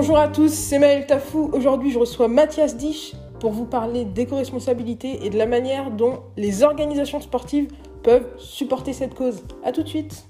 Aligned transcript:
Bonjour 0.00 0.16
à 0.16 0.28
tous, 0.28 0.48
c'est 0.48 0.78
Maël 0.78 1.06
Tafou. 1.06 1.50
Aujourd'hui, 1.52 1.90
je 1.90 1.98
reçois 1.98 2.26
Mathias 2.26 2.74
Dich 2.74 3.14
pour 3.38 3.52
vous 3.52 3.66
parler 3.66 4.06
d'éco-responsabilité 4.06 5.26
et 5.26 5.28
de 5.28 5.36
la 5.36 5.44
manière 5.44 5.90
dont 5.90 6.22
les 6.38 6.62
organisations 6.62 7.20
sportives 7.20 7.70
peuvent 8.02 8.32
supporter 8.38 8.94
cette 8.94 9.14
cause. 9.14 9.44
A 9.62 9.72
tout 9.72 9.82
de 9.82 9.88
suite. 9.88 10.24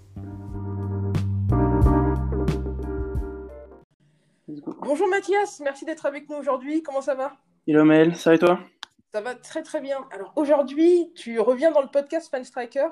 Bonjour 4.82 5.06
Mathias, 5.06 5.60
merci 5.60 5.84
d'être 5.84 6.04
avec 6.04 6.28
nous 6.28 6.34
aujourd'hui. 6.34 6.82
Comment 6.82 7.00
ça 7.00 7.14
va? 7.14 7.34
Hello 7.68 7.84
Maël, 7.84 8.16
ça 8.16 8.30
va 8.30 8.34
et 8.34 8.38
toi? 8.40 8.58
Ça 9.14 9.20
va 9.20 9.36
très 9.36 9.62
très 9.62 9.80
bien. 9.80 9.98
Alors 10.10 10.32
aujourd'hui, 10.34 11.12
tu 11.14 11.38
reviens 11.38 11.70
dans 11.70 11.82
le 11.82 11.90
podcast 11.92 12.28
Fan 12.28 12.42
Striker 12.42 12.88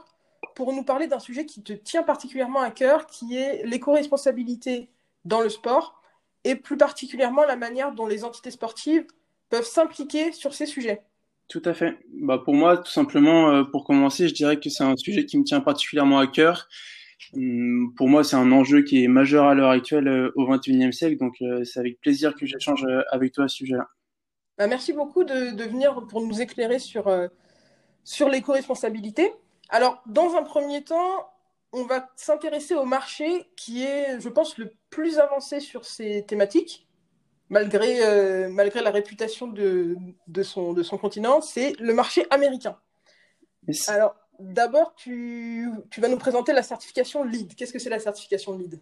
pour 0.55 0.73
nous 0.73 0.85
parler 0.85 1.09
d'un 1.09 1.19
sujet 1.19 1.45
qui 1.45 1.61
te 1.61 1.73
tient 1.73 2.05
particulièrement 2.05 2.61
à 2.61 2.71
cœur, 2.71 3.07
qui 3.07 3.37
est 3.37 3.67
l'éco-responsabilité 3.67 4.91
dans 5.25 5.41
le 5.41 5.49
sport 5.49 5.97
et 6.45 6.55
plus 6.55 6.77
particulièrement 6.77 7.45
la 7.45 7.57
manière 7.57 7.93
dont 7.93 8.07
les 8.07 8.25
entités 8.25 8.51
sportives 8.51 9.07
peuvent 9.51 9.67
s'impliquer 9.67 10.33
sur 10.33 10.55
ces 10.55 10.67
sujets. 10.67 11.03
Tout 11.49 11.63
à 11.65 11.73
fait. 11.73 11.99
Bah 12.13 12.41
pour 12.45 12.55
moi, 12.55 12.77
tout 12.77 12.91
simplement, 12.91 13.51
euh, 13.51 13.65
pour 13.65 13.85
commencer, 13.85 14.29
je 14.29 14.35
dirais 14.35 14.61
que 14.61 14.69
c'est 14.69 14.85
un 14.85 14.97
sujet 14.97 15.25
qui 15.25 15.39
me 15.39 15.45
tient 15.45 15.61
particulièrement 15.61 16.19
à 16.19 16.27
cœur. 16.27 16.69
Hum, 17.35 17.93
pour 17.97 18.09
moi, 18.09 18.23
c'est 18.23 18.37
un 18.37 18.53
enjeu 18.53 18.83
qui 18.83 19.03
est 19.03 19.09
majeur 19.09 19.47
à 19.47 19.55
l'heure 19.55 19.71
actuelle 19.71 20.09
euh, 20.09 20.33
au 20.37 20.47
XXIe 20.47 20.93
siècle, 20.93 21.17
donc 21.17 21.37
euh, 21.41 21.65
c'est 21.65 21.81
avec 21.81 22.01
plaisir 22.01 22.35
que 22.35 22.45
j'échange 22.45 22.85
avec 23.11 23.33
toi 23.33 23.45
à 23.45 23.49
ce 23.49 23.57
sujet-là. 23.57 23.89
Bah, 24.59 24.67
merci 24.67 24.93
beaucoup 24.93 25.25
de, 25.25 25.55
de, 25.55 25.65
venir 25.65 26.07
pour 26.09 26.21
nous 26.21 26.41
éclairer 26.43 26.79
sur, 26.79 27.11
sur 28.05 28.29
l'éco-responsabilité. 28.29 29.33
Alors, 29.71 30.03
dans 30.07 30.37
un 30.37 30.43
premier 30.43 30.83
temps, 30.83 31.29
on 31.73 31.85
va 31.85 32.11
s'intéresser 32.17 32.75
au 32.75 32.85
marché 32.85 33.47
qui 33.57 33.83
est, 33.85 34.21
je 34.21 34.29
pense, 34.29 34.59
le 34.59 34.73
plus 34.91 35.19
avancé 35.19 35.61
sur 35.61 35.85
ces 35.85 36.25
thématiques, 36.27 36.87
malgré, 37.51 38.05
euh, 38.05 38.49
malgré 38.49 38.81
la 38.81 38.91
réputation 38.91 39.47
de, 39.47 39.97
de, 40.27 40.43
son, 40.43 40.73
de 40.73 40.83
son 40.83 40.99
continent, 40.99 41.41
c'est 41.41 41.75
le 41.79 41.95
marché 41.95 42.27
américain. 42.31 42.79
Alors, 43.87 44.15
d'abord, 44.39 44.95
tu, 44.95 45.69
tu, 45.91 46.01
vas 46.01 46.09
nous 46.09 46.17
présenter 46.17 46.53
la 46.53 46.63
certification 46.63 47.23
LEED. 47.23 47.55
Qu'est-ce 47.55 47.73
que 47.73 47.79
c'est 47.79 47.91
la 47.91 47.99
certification 47.99 48.57
LEED 48.57 48.81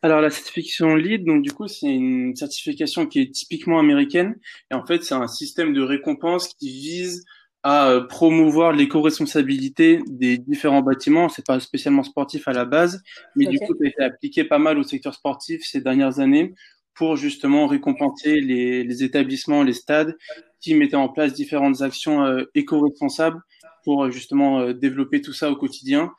alors 0.00 0.20
la 0.20 0.30
certification 0.30 0.94
LEED, 0.94 1.24
donc 1.24 1.42
du 1.42 1.50
coup 1.50 1.66
c'est 1.66 1.88
une 1.88 2.36
certification 2.36 3.06
qui 3.06 3.20
est 3.20 3.34
typiquement 3.34 3.80
américaine 3.80 4.38
et 4.70 4.74
en 4.74 4.86
fait 4.86 5.02
c'est 5.02 5.16
un 5.16 5.26
système 5.26 5.74
de 5.74 5.82
récompense 5.82 6.54
qui 6.54 6.70
vise 6.70 7.24
à 7.68 7.90
euh, 7.90 8.00
promouvoir 8.00 8.72
l'éco-responsabilité 8.72 10.00
des 10.06 10.38
différents 10.38 10.80
bâtiments. 10.80 11.28
C'est 11.28 11.44
pas 11.44 11.60
spécialement 11.60 12.02
sportif 12.02 12.48
à 12.48 12.52
la 12.52 12.64
base, 12.64 13.02
mais 13.36 13.44
du 13.44 13.58
coup, 13.58 13.74
ça 13.78 13.84
a 13.84 13.88
été 13.88 14.02
appliqué 14.02 14.44
pas 14.44 14.58
mal 14.58 14.78
au 14.78 14.82
secteur 14.82 15.12
sportif 15.12 15.60
ces 15.64 15.82
dernières 15.82 16.18
années 16.18 16.54
pour 16.94 17.16
justement 17.16 17.66
récompenser 17.66 18.40
les, 18.40 18.84
les 18.84 19.04
établissements, 19.04 19.62
les 19.62 19.74
stades 19.74 20.16
qui 20.60 20.74
mettaient 20.74 20.96
en 20.96 21.10
place 21.10 21.34
différentes 21.34 21.82
actions 21.82 22.24
euh, 22.24 22.44
éco-responsables 22.54 23.40
pour 23.84 24.04
euh, 24.04 24.10
justement 24.10 24.60
euh, 24.60 24.72
développer 24.72 25.20
tout 25.20 25.34
ça 25.34 25.50
au 25.50 25.56
quotidien. 25.56 26.10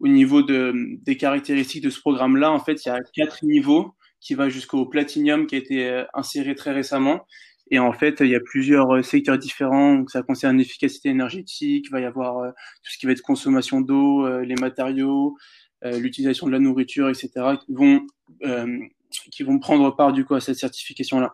Au 0.00 0.08
niveau 0.08 0.42
de, 0.42 0.74
des 1.02 1.16
caractéristiques 1.16 1.84
de 1.84 1.90
ce 1.90 2.00
programme-là, 2.00 2.50
en 2.50 2.58
fait, 2.58 2.84
il 2.84 2.88
y 2.88 2.92
a 2.92 2.98
quatre 3.14 3.44
niveaux 3.44 3.94
qui 4.20 4.34
va 4.34 4.48
jusqu'au 4.48 4.86
platinium 4.86 5.46
qui 5.46 5.54
a 5.54 5.58
été 5.58 6.04
inséré 6.12 6.54
très 6.54 6.72
récemment. 6.72 7.20
Et 7.70 7.78
en 7.78 7.92
fait, 7.92 8.20
il 8.20 8.28
y 8.28 8.34
a 8.34 8.40
plusieurs 8.40 8.94
euh, 8.94 9.02
secteurs 9.02 9.38
différents. 9.38 10.06
Ça 10.08 10.22
concerne 10.22 10.58
l'efficacité 10.58 11.08
énergétique, 11.08 11.86
il 11.88 11.90
va 11.90 12.00
y 12.00 12.04
avoir 12.04 12.38
euh, 12.38 12.50
tout 12.82 12.92
ce 12.92 12.98
qui 12.98 13.06
va 13.06 13.12
être 13.12 13.22
consommation 13.22 13.80
d'eau, 13.80 14.24
euh, 14.24 14.44
les 14.44 14.54
matériaux, 14.56 15.36
l'utilisation 15.82 16.48
de 16.48 16.52
la 16.52 16.58
nourriture, 16.58 17.08
etc., 17.08 17.30
qui 19.30 19.42
vont, 19.44 19.58
prendre 19.60 19.94
part 19.94 20.12
du 20.12 20.24
coup 20.24 20.34
à 20.34 20.40
cette 20.40 20.56
certification-là. 20.56 21.32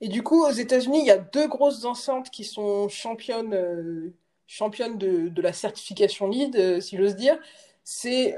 Et 0.00 0.08
du 0.08 0.22
coup, 0.22 0.42
aux 0.46 0.52
États-Unis, 0.52 1.00
il 1.00 1.06
y 1.06 1.10
a 1.10 1.18
deux 1.18 1.48
grosses 1.48 1.84
enceintes 1.84 2.30
qui 2.30 2.44
sont 2.44 2.88
championnes, 2.88 3.50
de, 3.50 5.42
la 5.42 5.52
certification 5.52 6.28
LEED, 6.28 6.80
si 6.80 6.96
j'ose 6.96 7.14
dire. 7.14 7.36
C'est 7.84 8.36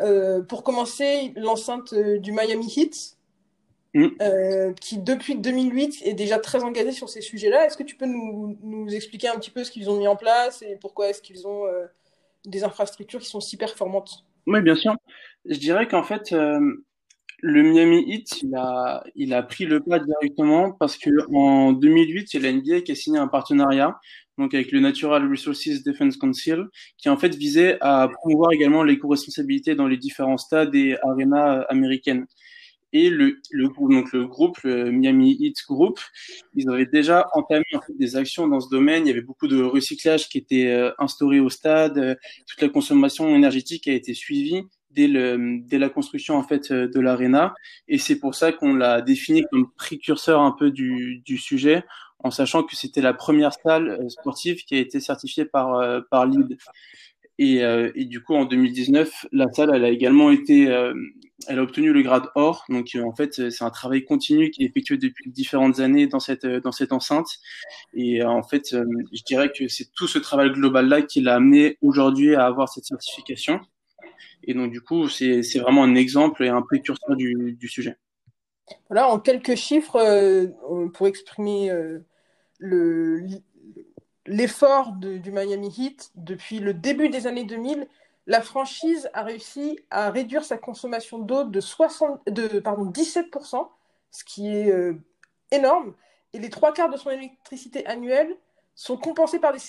pour 0.49 0.65
commencer 0.65 1.33
l'enceinte 1.37 1.95
du 1.95 2.33
Miami 2.33 2.67
Heat, 2.77 3.14
Mm. 3.95 4.09
Euh, 4.21 4.73
qui 4.81 4.99
depuis 4.99 5.37
2008 5.37 6.03
est 6.05 6.15
déjà 6.15 6.39
très 6.39 6.65
engagé 6.65 6.91
sur 6.91 7.09
ces 7.09 7.21
sujets-là. 7.21 7.67
Est-ce 7.67 7.77
que 7.77 7.85
tu 7.85 7.95
peux 7.95 8.07
nous, 8.07 8.59
nous, 8.63 8.93
expliquer 8.93 9.29
un 9.29 9.37
petit 9.37 9.53
peu 9.53 9.63
ce 9.63 9.71
qu'ils 9.71 9.89
ont 9.89 9.97
mis 9.97 10.09
en 10.09 10.17
place 10.17 10.63
et 10.63 10.77
pourquoi 10.81 11.11
est-ce 11.11 11.23
qu'ils 11.23 11.47
ont 11.47 11.67
euh, 11.67 11.87
des 12.45 12.65
infrastructures 12.65 13.21
qui 13.21 13.29
sont 13.29 13.41
si 13.41 13.57
performantes? 13.57 14.25
Oui, 14.49 14.61
bien 14.63 14.75
sûr. 14.75 14.97
Je 15.45 15.59
dirais 15.59 15.87
qu'en 15.87 16.03
fait, 16.03 16.33
euh, 16.33 16.85
le 17.41 17.63
Miami 17.63 18.05
Heat, 18.09 18.43
il 18.43 18.57
a, 18.57 19.05
il 19.15 19.33
a 19.33 19.45
pris 19.45 19.65
le 19.65 19.79
pas 19.79 20.01
directement 20.01 20.73
parce 20.73 20.99
que 20.99 21.11
en 21.33 21.73
2008, 21.73 22.29
c'est 22.33 22.41
la 22.41 22.53
NBA 22.53 22.81
qui 22.81 22.93
a 22.93 22.95
signé 22.97 23.19
un 23.21 23.29
partenariat 23.29 23.97
donc 24.37 24.53
avec 24.53 24.73
le 24.73 24.81
Natural 24.81 25.29
Resources 25.31 25.85
Defense 25.85 26.17
Council, 26.17 26.65
qui 26.99 27.09
en 27.09 27.17
fait 27.17 27.35
visait 27.37 27.79
à 27.81 28.09
promouvoir 28.09 28.51
également 28.51 28.83
l'éco-responsabilité 28.83 29.77
dans 29.77 29.87
les 29.87 29.97
différents 29.97 30.39
stades 30.39 30.75
et 30.75 30.97
arénas 31.03 31.61
américaines 31.69 32.27
et 32.95 33.11
le, 33.11 33.41
le, 33.51 33.69
donc 33.91 34.13
le 34.13 34.27
groupe, 34.27 34.59
le 34.63 34.93
Miami 34.93 35.37
Heat 35.39 35.57
Group, 35.69 35.99
ils 36.55 36.71
avaient 36.71 36.87
déjà 36.87 37.27
entamé 37.35 37.65
des 37.99 38.17
actions 38.17 38.47
dans 38.47 38.61
ce 38.61 38.71
domaine. 38.71 39.05
Il 39.05 39.09
y 39.09 39.13
avait 39.13 39.21
beaucoup 39.21 39.49
de 39.49 39.61
recyclage 39.61 40.29
qui 40.29 40.39
était 40.39 40.69
euh, 40.69 40.93
instauré 40.99 41.41
au 41.41 41.51
stade. 41.51 41.99
Euh, 41.99 42.15
toute 42.49 42.63
la 42.63 42.69
consommation 42.69 43.35
énergétique 43.35 43.89
a 43.89 43.93
été 43.93 44.15
suivie 44.15 44.63
dès, 44.93 45.09
le, 45.09 45.59
dès 45.65 45.79
la 45.79 45.89
construction 45.91 46.37
en 46.37 46.45
fait 46.45 46.71
euh, 46.71 46.87
de 46.87 47.01
l'arena. 47.01 47.53
Et 47.89 47.99
c'est 47.99 48.17
pour 48.17 48.37
ça 48.37 48.53
qu'on 48.53 48.75
l'a 48.75 49.03
défini 49.03 49.43
comme 49.51 49.73
précurseur 49.77 50.41
un 50.41 50.53
peu 50.53 50.71
du, 50.71 51.21
du 51.27 51.37
sujet, 51.37 51.83
en 52.21 52.31
sachant 52.31 52.63
que 52.63 52.77
c'était 52.77 53.03
la 53.03 53.13
première 53.13 53.55
salle 53.55 54.09
sportive 54.09 54.63
qui 54.65 54.77
a 54.77 54.79
été 54.79 55.01
certifiée 55.01 55.45
par, 55.45 55.83
par 56.11 56.27
LEED. 56.27 56.57
Et, 57.39 57.65
euh, 57.65 57.91
et, 57.95 58.05
du 58.05 58.23
coup, 58.23 58.35
en 58.35 58.45
2019, 58.45 59.27
la 59.33 59.53
salle, 59.53 59.73
elle 59.75 59.85
a 59.85 59.89
également 59.89 60.31
été, 60.31 60.69
euh, 60.71 60.95
elle 61.49 61.59
a 61.59 61.63
obtenu 61.63 61.93
le 61.93 62.03
grade 62.03 62.29
or. 62.37 62.65
Donc, 62.69 62.95
euh, 62.95 63.03
en 63.03 63.15
fait, 63.15 63.51
c'est 63.51 63.65
un 63.65 63.71
travail 63.71 64.05
continu 64.05 64.51
qui 64.51 64.63
est 64.63 64.67
effectué 64.67 64.99
depuis 64.99 65.31
différentes 65.31 65.81
années 65.81 66.07
dans 66.07 66.21
cette 66.21 66.47
dans 66.47 66.71
cette 66.71 66.93
enceinte. 66.93 67.29
Et 67.93 68.23
en 68.23 68.43
fait, 68.43 68.71
je 68.71 69.23
dirais 69.25 69.51
que 69.57 69.67
c'est 69.67 69.93
tout 69.95 70.07
ce 70.07 70.19
travail 70.19 70.53
global 70.53 70.89
là 70.89 71.03
qui 71.03 71.21
l'a 71.21 71.35
amené 71.35 71.77
aujourd'hui 71.83 72.37
à 72.37 72.47
avoir 72.47 72.69
cette 72.69 72.85
certification. 72.85 73.61
Et 74.45 74.55
donc, 74.55 74.71
du 74.71 74.81
coup, 74.81 75.09
c'est 75.09 75.43
vraiment 75.59 75.83
un 75.83 75.97
exemple 75.97 76.45
et 76.45 76.49
un 76.49 76.63
précurseur 76.63 77.17
du, 77.17 77.57
du 77.59 77.69
sujet. 77.69 77.97
Voilà, 78.89 79.09
en 79.09 79.19
quelques 79.19 79.57
chiffres 79.57 80.47
pour 80.93 81.09
exprimer 81.09 81.71
le 82.59 83.27
l'effort 84.27 84.93
du 84.93 85.31
Miami 85.31 85.69
Heat 85.77 86.11
depuis 86.15 86.59
le 86.59 86.75
début 86.75 87.09
des 87.09 87.27
années 87.27 87.45
2000, 87.45 87.87
la 88.27 88.41
franchise 88.41 89.11
a 89.13 89.23
réussi 89.23 89.79
à 89.91 90.11
réduire 90.11 90.45
sa 90.45 90.57
consommation 90.57 91.19
d'eau 91.19 91.45
de, 91.45 91.61
60, 91.61 92.21
de 92.27 92.59
pardon, 92.61 92.91
17%, 92.91 93.69
ce 94.11 94.25
qui 94.25 94.49
est 94.49 94.71
euh, 94.71 94.95
énorme. 95.51 95.95
Et 96.33 96.39
les 96.39 96.51
trois 96.51 96.73
quarts 96.73 96.89
de 96.89 96.97
son 96.97 97.11
électricité 97.11 97.87
annuelle 97.87 98.35
sont 98.75 98.97
compensés 98.97 99.39
par 99.39 99.53
des 99.53 99.61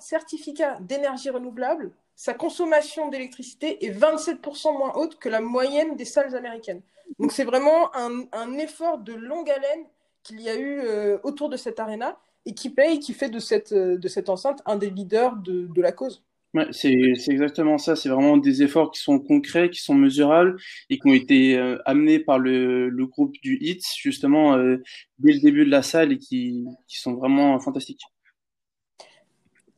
certificats 0.00 0.78
d'énergie 0.80 1.30
renouvelable. 1.30 1.92
Sa 2.16 2.34
consommation 2.34 3.08
d'électricité 3.08 3.84
est 3.86 3.90
27% 3.90 4.76
moins 4.76 4.92
haute 4.96 5.18
que 5.18 5.28
la 5.28 5.40
moyenne 5.40 5.96
des 5.96 6.04
salles 6.04 6.36
américaines. 6.36 6.82
Donc 7.18 7.32
c'est 7.32 7.44
vraiment 7.44 7.94
un, 7.94 8.58
effort 8.58 8.98
de 8.98 9.14
longue 9.14 9.50
haleine 9.50 9.86
qu'il 10.22 10.40
y 10.40 10.48
a 10.48 10.56
eu 10.56 10.80
euh, 10.80 11.18
autour 11.22 11.48
de 11.48 11.56
cette 11.56 11.80
arena 11.80 12.18
et 12.46 12.54
qui 12.54 12.70
paye, 12.70 12.98
qui 12.98 13.12
fait 13.12 13.28
de 13.28 13.38
cette, 13.38 13.72
euh, 13.72 13.96
de 13.96 14.08
cette 14.08 14.28
enceinte 14.28 14.60
un 14.66 14.76
des 14.76 14.90
leaders 14.90 15.36
de, 15.36 15.66
de 15.66 15.82
la 15.82 15.92
cause. 15.92 16.22
Ouais, 16.52 16.68
c'est 16.70 16.92
exactement 17.28 17.78
ça. 17.78 17.96
C'est 17.96 18.08
vraiment 18.08 18.36
des 18.36 18.62
efforts 18.62 18.92
qui 18.92 19.00
sont 19.00 19.18
concrets, 19.18 19.70
qui 19.70 19.82
sont 19.82 19.94
mesurables 19.94 20.56
et 20.88 20.98
qui 21.00 21.08
ont 21.08 21.12
été 21.12 21.58
euh, 21.58 21.78
amenés 21.84 22.20
par 22.20 22.38
le, 22.38 22.88
le, 22.90 23.06
groupe 23.06 23.34
du 23.42 23.58
HIT, 23.60 23.82
justement, 23.98 24.54
euh, 24.54 24.76
dès 25.18 25.32
le 25.32 25.40
début 25.40 25.64
de 25.64 25.70
la 25.70 25.82
salle 25.82 26.12
et 26.12 26.18
qui, 26.18 26.64
qui 26.86 27.00
sont 27.00 27.14
vraiment 27.14 27.58
fantastiques. 27.58 28.02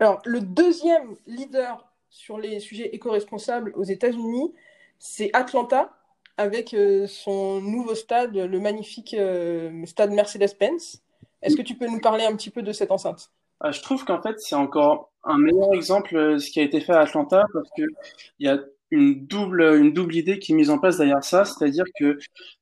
Alors, 0.01 0.21
le 0.27 0.43
deuxième 0.43 1.17
leader 1.27 1.91
sur 2.11 2.37
les 2.37 2.61
sujets 2.61 2.95
éco-responsables 2.95 3.73
aux 3.75 3.85
États-Unis, 3.85 4.53
c'est 4.99 5.31
Atlanta, 5.33 5.97
avec 6.37 6.77
son 7.07 7.63
nouveau 7.63 7.95
stade, 7.95 8.37
le 8.37 8.61
magnifique 8.61 9.17
stade 9.87 10.11
Mercedes-Benz. 10.11 11.03
Est-ce 11.47 11.57
que 11.57 11.63
tu 11.63 11.77
peux 11.77 11.87
nous 11.87 12.01
parler 12.01 12.25
un 12.25 12.35
petit 12.35 12.51
peu 12.51 12.63
de 12.63 12.73
cette 12.73 12.91
enceinte? 12.91 13.31
Ah, 13.61 13.71
Je 13.71 13.81
trouve 13.81 14.05
qu'en 14.05 14.21
fait, 14.21 14.39
c'est 14.39 14.57
encore 14.57 15.13
un 15.25 15.39
meilleur 15.39 15.73
exemple 15.73 16.17
euh, 16.17 16.39
ce 16.39 16.51
qui 16.51 16.61
a 16.61 16.63
été 16.63 16.81
fait 16.81 16.93
à 16.93 17.01
Atlanta 17.01 17.45
parce 17.53 17.69
que 17.77 17.83
il 18.39 18.47
y 18.47 18.49
a 18.49 18.59
une 18.91 19.27
double, 19.27 19.63
une 19.63 19.93
double 19.93 20.15
idée 20.15 20.39
qui 20.39 20.53
est 20.53 20.55
mise 20.55 20.71
en 20.71 20.79
place 20.79 20.99
derrière 20.99 21.25
ça, 21.25 21.45
c'est-à-dire 21.45 21.85
que 21.99 22.19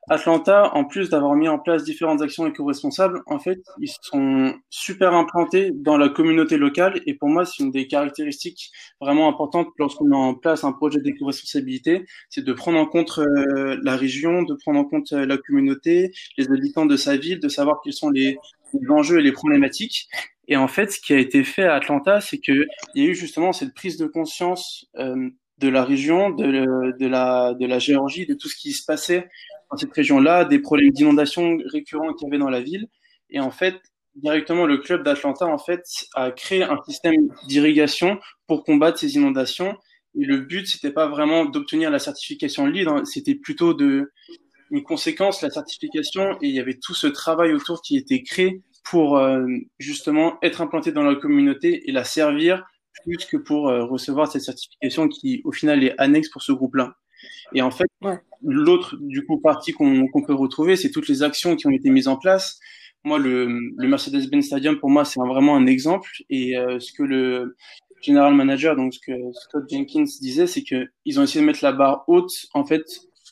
Atlanta, 0.09 0.75
en 0.75 0.85
plus 0.85 1.11
d'avoir 1.11 1.35
mis 1.35 1.49
en 1.49 1.59
place 1.59 1.85
différentes 1.85 2.23
actions 2.23 2.47
éco-responsables, 2.47 3.23
en 3.27 3.39
fait, 3.39 3.59
ils 3.79 3.93
sont 4.01 4.55
super 4.71 5.13
implantés 5.13 5.71
dans 5.75 5.99
la 5.99 6.09
communauté 6.09 6.57
locale. 6.57 7.01
Et 7.07 7.15
pour 7.15 7.29
moi, 7.29 7.45
c'est 7.45 7.63
une 7.63 7.71
des 7.71 7.87
caractéristiques 7.87 8.71
vraiment 9.01 9.29
importantes 9.29 9.69
lorsqu'on 9.79 10.07
met 10.07 10.17
en 10.17 10.35
place 10.35 10.65
un 10.65 10.73
projet 10.73 11.01
d'éco-responsabilité, 11.01 12.07
c'est 12.31 12.45
de 12.45 12.53
prendre 12.53 12.79
en 12.79 12.87
compte 12.87 13.19
euh, 13.19 13.79
la 13.83 13.97
région, 13.97 14.43
de 14.43 14.55
prendre 14.55 14.79
en 14.81 14.85
compte 14.85 15.13
euh, 15.13 15.27
la 15.27 15.37
communauté, 15.37 16.13
les 16.39 16.51
habitants 16.51 16.87
de 16.87 16.97
sa 16.97 17.17
ville, 17.17 17.41
de 17.41 17.49
savoir 17.49 17.81
quels 17.83 17.93
sont 17.93 18.11
les, 18.11 18.39
les 18.81 18.91
enjeux 18.91 19.21
et 19.21 19.23
les 19.23 19.33
problématiques. 19.33 20.09
Et 20.49 20.57
en 20.57 20.69
fait, 20.69 20.93
ce 20.93 21.01
qui 21.01 21.13
a 21.13 21.19
été 21.19 21.43
fait 21.45 21.65
à 21.65 21.75
Atlanta, 21.75 22.21
c'est 22.21 22.39
qu'il 22.39 22.67
y 22.95 23.03
a 23.03 23.05
eu 23.05 23.15
justement 23.15 23.53
cette 23.53 23.75
prise 23.75 23.97
de 23.97 24.07
conscience 24.07 24.87
euh, 24.99 25.31
de 25.59 25.69
la 25.69 25.85
région, 25.85 26.31
de, 26.31 26.97
de, 26.99 27.07
la, 27.07 27.55
de 27.55 27.67
la 27.67 27.79
Géorgie, 27.79 28.27
de 28.27 28.35
tout 28.35 28.49
ce 28.49 28.57
qui 28.57 28.73
se 28.73 28.85
passait 28.85 29.29
dans 29.71 29.77
cette 29.77 29.93
région-là, 29.93 30.45
des 30.45 30.59
problèmes 30.59 30.91
d'inondation 30.91 31.57
récurrents 31.73 32.13
qu'il 32.13 32.27
y 32.29 32.31
avait 32.31 32.39
dans 32.39 32.51
la 32.51 32.61
ville. 32.61 32.89
Et 33.31 33.41
en 33.41 33.51
fait, 33.51 33.77
directement, 34.15 34.67
le 34.67 34.79
club 34.79 35.03
d'Atlanta, 35.03 35.47
en 35.47 35.59
fait, 35.59 35.83
a 36.15 36.31
créé 36.31 36.63
un 36.63 36.79
système 36.87 37.15
d'irrigation 37.49 38.19
pour 38.47 38.65
combattre 38.65 38.99
ces 38.99 39.15
inondations. 39.17 39.77
Et 40.17 40.25
le 40.25 40.39
but, 40.39 40.67
c'était 40.67 40.93
pas 40.93 41.09
vraiment 41.09 41.45
d'obtenir 41.45 41.91
la 41.91 41.99
certification 41.99 42.67
LEED, 42.67 42.89
hein, 42.89 43.05
c'était 43.05 43.35
plutôt 43.35 43.75
de 43.75 44.13
une 44.75 44.83
conséquence, 44.83 45.41
la 45.41 45.51
certification, 45.51 46.33
et 46.43 46.49
il 46.49 46.55
y 46.55 46.59
avait 46.59 46.79
tout 46.83 46.95
ce 46.95 47.07
travail 47.07 47.53
autour 47.53 47.81
qui 47.81 47.97
était 47.97 48.23
créé 48.23 48.61
pour 48.83 49.19
euh, 49.19 49.47
justement 49.79 50.37
être 50.43 50.61
implanté 50.61 50.91
dans 50.91 51.05
la 51.05 51.15
communauté 51.15 51.89
et 51.89 51.93
la 51.93 52.03
servir 52.03 52.65
plus 53.05 53.25
que 53.25 53.37
pour 53.37 53.69
euh, 53.69 53.85
recevoir 53.85 54.31
cette 54.31 54.43
certification 54.43 55.09
qui, 55.09 55.43
au 55.45 55.53
final, 55.53 55.85
est 55.85 55.95
annexe 55.99 56.29
pour 56.29 56.43
ce 56.43 56.51
groupe-là. 56.51 56.97
Et 57.55 57.63
en 57.63 57.71
fait, 57.71 57.87
l'autre 58.43 58.97
du 59.01 59.25
coup 59.25 59.41
partie 59.41 59.73
qu'on 59.73 60.09
peut 60.27 60.35
retrouver, 60.35 60.75
c'est 60.75 60.91
toutes 60.91 61.09
les 61.09 61.23
actions 61.23 61.55
qui 61.55 61.69
ont 61.69 61.71
été 61.71 61.89
mises 61.89 62.09
en 62.09 62.17
place. 62.17 62.59
Moi, 63.05 63.19
le, 63.19 63.47
le 63.77 63.89
Mercedes-Benz 63.89 64.47
Stadium, 64.47 64.79
pour 64.81 64.91
moi, 64.91 65.05
c'est 65.05 65.21
vraiment 65.21 65.55
un 65.57 65.67
exemple. 65.67 66.11
Et 66.31 66.59
euh, 66.59 66.81
ce 66.81 66.93
que 66.93 67.05
le 67.05 67.57
general 68.03 68.35
manager, 68.35 68.75
donc 68.75 68.93
ce 68.93 68.99
que 68.99 69.13
Scott 69.35 69.65
Jenkins 69.71 70.05
disait, 70.21 70.49
c'est 70.49 70.65
que 70.65 70.89
ils 71.05 71.21
ont 71.21 71.23
essayé 71.23 71.41
de 71.43 71.47
mettre 71.47 71.63
la 71.63 71.73
barre 71.73 72.05
haute, 72.09 72.33
en 72.55 72.65
fait, 72.65 72.85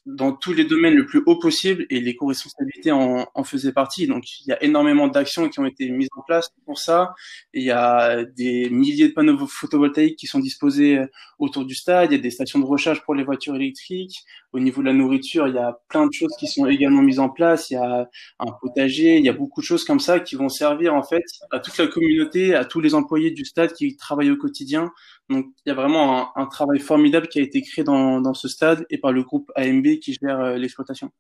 dans 0.05 0.33
tous 0.33 0.53
les 0.53 0.65
domaines 0.65 0.95
le 0.95 1.07
plus 1.07 1.23
haut 1.27 1.39
possible 1.39 1.87
et 1.89 2.01
l'éco-responsabilité 2.01 2.91
en, 2.91 3.27
en 3.35 3.45
faisait 3.45 3.73
partie. 3.73 4.07
Donc 4.07 4.25
il 4.41 4.49
y 4.49 4.53
a 4.53 4.63
énormément 4.63 5.07
d'actions 5.07 5.49
qui 5.49 5.61
ont 5.61 5.65
été 5.65 5.89
mises 5.91 6.09
en 6.17 6.23
place 6.23 6.51
pour 6.67 6.79
ça. 6.79 7.15
il 7.55 7.63
y 7.63 7.71
a 7.71 8.25
des 8.25 8.69
milliers 8.71 9.09
de 9.09 9.13
panneaux 9.13 9.47
photovoltaïques 9.47 10.19
qui 10.19 10.27
sont 10.27 10.41
disposés 10.41 10.99
euh, 10.99 11.07
autour 11.39 11.65
du 11.65 11.75
stade. 11.75 12.11
Il 12.11 12.17
y 12.17 12.19
a 12.19 12.23
des 12.23 12.31
stations 12.31 12.59
de 12.59 12.65
recharge 12.65 13.03
pour 13.03 13.15
les 13.15 13.23
voitures 13.23 13.55
électriques. 13.55 14.25
Au 14.53 14.59
niveau 14.59 14.83
de 14.83 14.87
la 14.87 14.93
nourriture, 14.93 15.47
il 15.49 15.55
y 15.55 15.59
a 15.59 15.79
plein 15.89 16.07
de 16.07 16.13
choses 16.13 16.35
qui 16.39 16.47
sont 16.47 16.67
également 16.67 17.03
mises 17.03 17.21
en 17.21 17.31
place. 17.31 17.71
Il 17.71 17.75
y 17.75 17.77
a 17.77 18.09
un 18.41 18.53
potager, 18.61 19.17
il 19.19 19.25
y 19.25 19.29
a 19.29 19.33
beaucoup 19.33 19.61
de 19.61 19.67
choses 19.67 19.85
comme 19.85 20.01
ça 20.01 20.21
qui 20.21 20.35
vont 20.35 20.49
servir 20.49 20.95
en 20.95 21.03
fait 21.03 21.23
à 21.51 21.61
toute 21.61 21.79
la 21.79 21.87
communauté, 21.87 22.55
à 22.55 22.65
tous 22.65 22.81
les 22.81 22.95
employés 22.95 23.31
du 23.31 23.45
stade 23.45 23.73
qui 23.73 23.97
travaillent 23.97 24.31
au 24.31 24.37
quotidien 24.37 24.93
donc 25.29 25.47
il 25.65 25.69
y 25.69 25.73
a 25.73 25.75
vraiment 25.75 26.37
un, 26.37 26.47
travail 26.47 26.79
formidable 26.79 27.29
qui 27.29 27.39
a 27.39 27.43
été 27.43 27.63
créé 27.63 27.85
dans, 27.85 28.35
ce 28.35 28.49
stade 28.49 28.85
et 28.91 28.99
par 28.99 29.13
le 29.13 29.23
groupe 29.23 29.51
AMB 29.57 29.99
qui 30.01 30.15
gère 30.15 30.41
euh, 30.41 30.57
l'exploitation. 30.57 31.11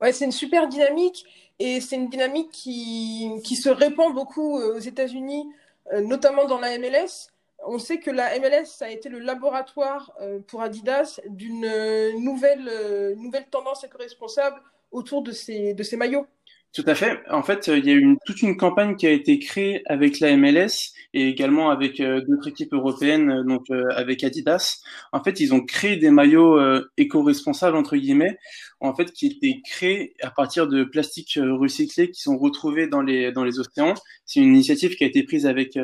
Ouais, 0.00 0.12
c'est 0.12 0.24
une 0.24 0.32
super 0.32 0.68
dynamique 0.68 1.24
et 1.58 1.80
c'est 1.80 1.96
une 1.96 2.08
dynamique 2.08 2.50
qui, 2.50 3.30
qui, 3.44 3.56
se 3.56 3.68
répand 3.68 4.12
beaucoup 4.12 4.58
euh, 4.58 4.76
aux 4.76 4.80
États-Unis, 4.80 5.46
euh, 5.92 6.00
notamment 6.00 6.46
dans 6.46 6.58
la 6.58 6.76
MLS. 6.78 7.30
On 7.64 7.78
sait 7.78 7.98
que 7.98 8.10
la 8.10 8.38
MLS 8.40 8.82
a 8.82 8.90
été 8.90 9.08
le 9.08 9.20
laboratoire 9.20 10.12
pour 10.48 10.62
Adidas 10.62 11.20
d'une 11.28 11.70
nouvelle, 12.18 13.14
nouvelle 13.16 13.46
tendance 13.48 13.84
éco-responsable 13.84 14.60
autour 14.90 15.22
de 15.22 15.30
ces, 15.30 15.72
de 15.72 15.82
ces 15.84 15.96
maillots. 15.96 16.26
Tout 16.74 16.84
à 16.86 16.94
fait. 16.94 17.20
En 17.30 17.42
fait, 17.42 17.66
il 17.66 17.84
y 17.84 17.90
a 17.90 17.92
une, 17.92 18.16
toute 18.24 18.40
une 18.40 18.56
campagne 18.56 18.96
qui 18.96 19.06
a 19.06 19.10
été 19.10 19.38
créée 19.38 19.82
avec 19.86 20.20
la 20.20 20.34
MLS 20.38 20.94
et 21.12 21.28
également 21.28 21.68
avec 21.68 22.00
euh, 22.00 22.22
d'autres 22.26 22.48
équipes 22.48 22.72
européennes, 22.72 23.30
euh, 23.30 23.44
donc 23.44 23.64
euh, 23.70 23.90
avec 23.94 24.24
Adidas. 24.24 24.80
En 25.12 25.22
fait, 25.22 25.38
ils 25.40 25.52
ont 25.52 25.60
créé 25.60 25.96
des 25.96 26.10
maillots 26.10 26.58
éco-responsables 26.96 27.76
entre 27.76 27.96
guillemets, 27.96 28.38
en 28.82 28.94
fait, 28.94 29.12
qui 29.12 29.26
étaient 29.26 29.60
créés 29.64 30.14
à 30.22 30.30
partir 30.30 30.66
de 30.68 30.84
plastiques 30.84 31.38
recyclés 31.40 32.10
qui 32.10 32.20
sont 32.20 32.38
retrouvés 32.38 32.86
dans 32.86 33.02
les 33.02 33.32
dans 33.32 33.44
les 33.44 33.58
océans. 33.58 33.94
C'est 34.24 34.40
une 34.40 34.54
initiative 34.54 34.96
qui 34.96 35.04
a 35.04 35.06
été 35.06 35.22
prise 35.22 35.46
avec 35.46 35.78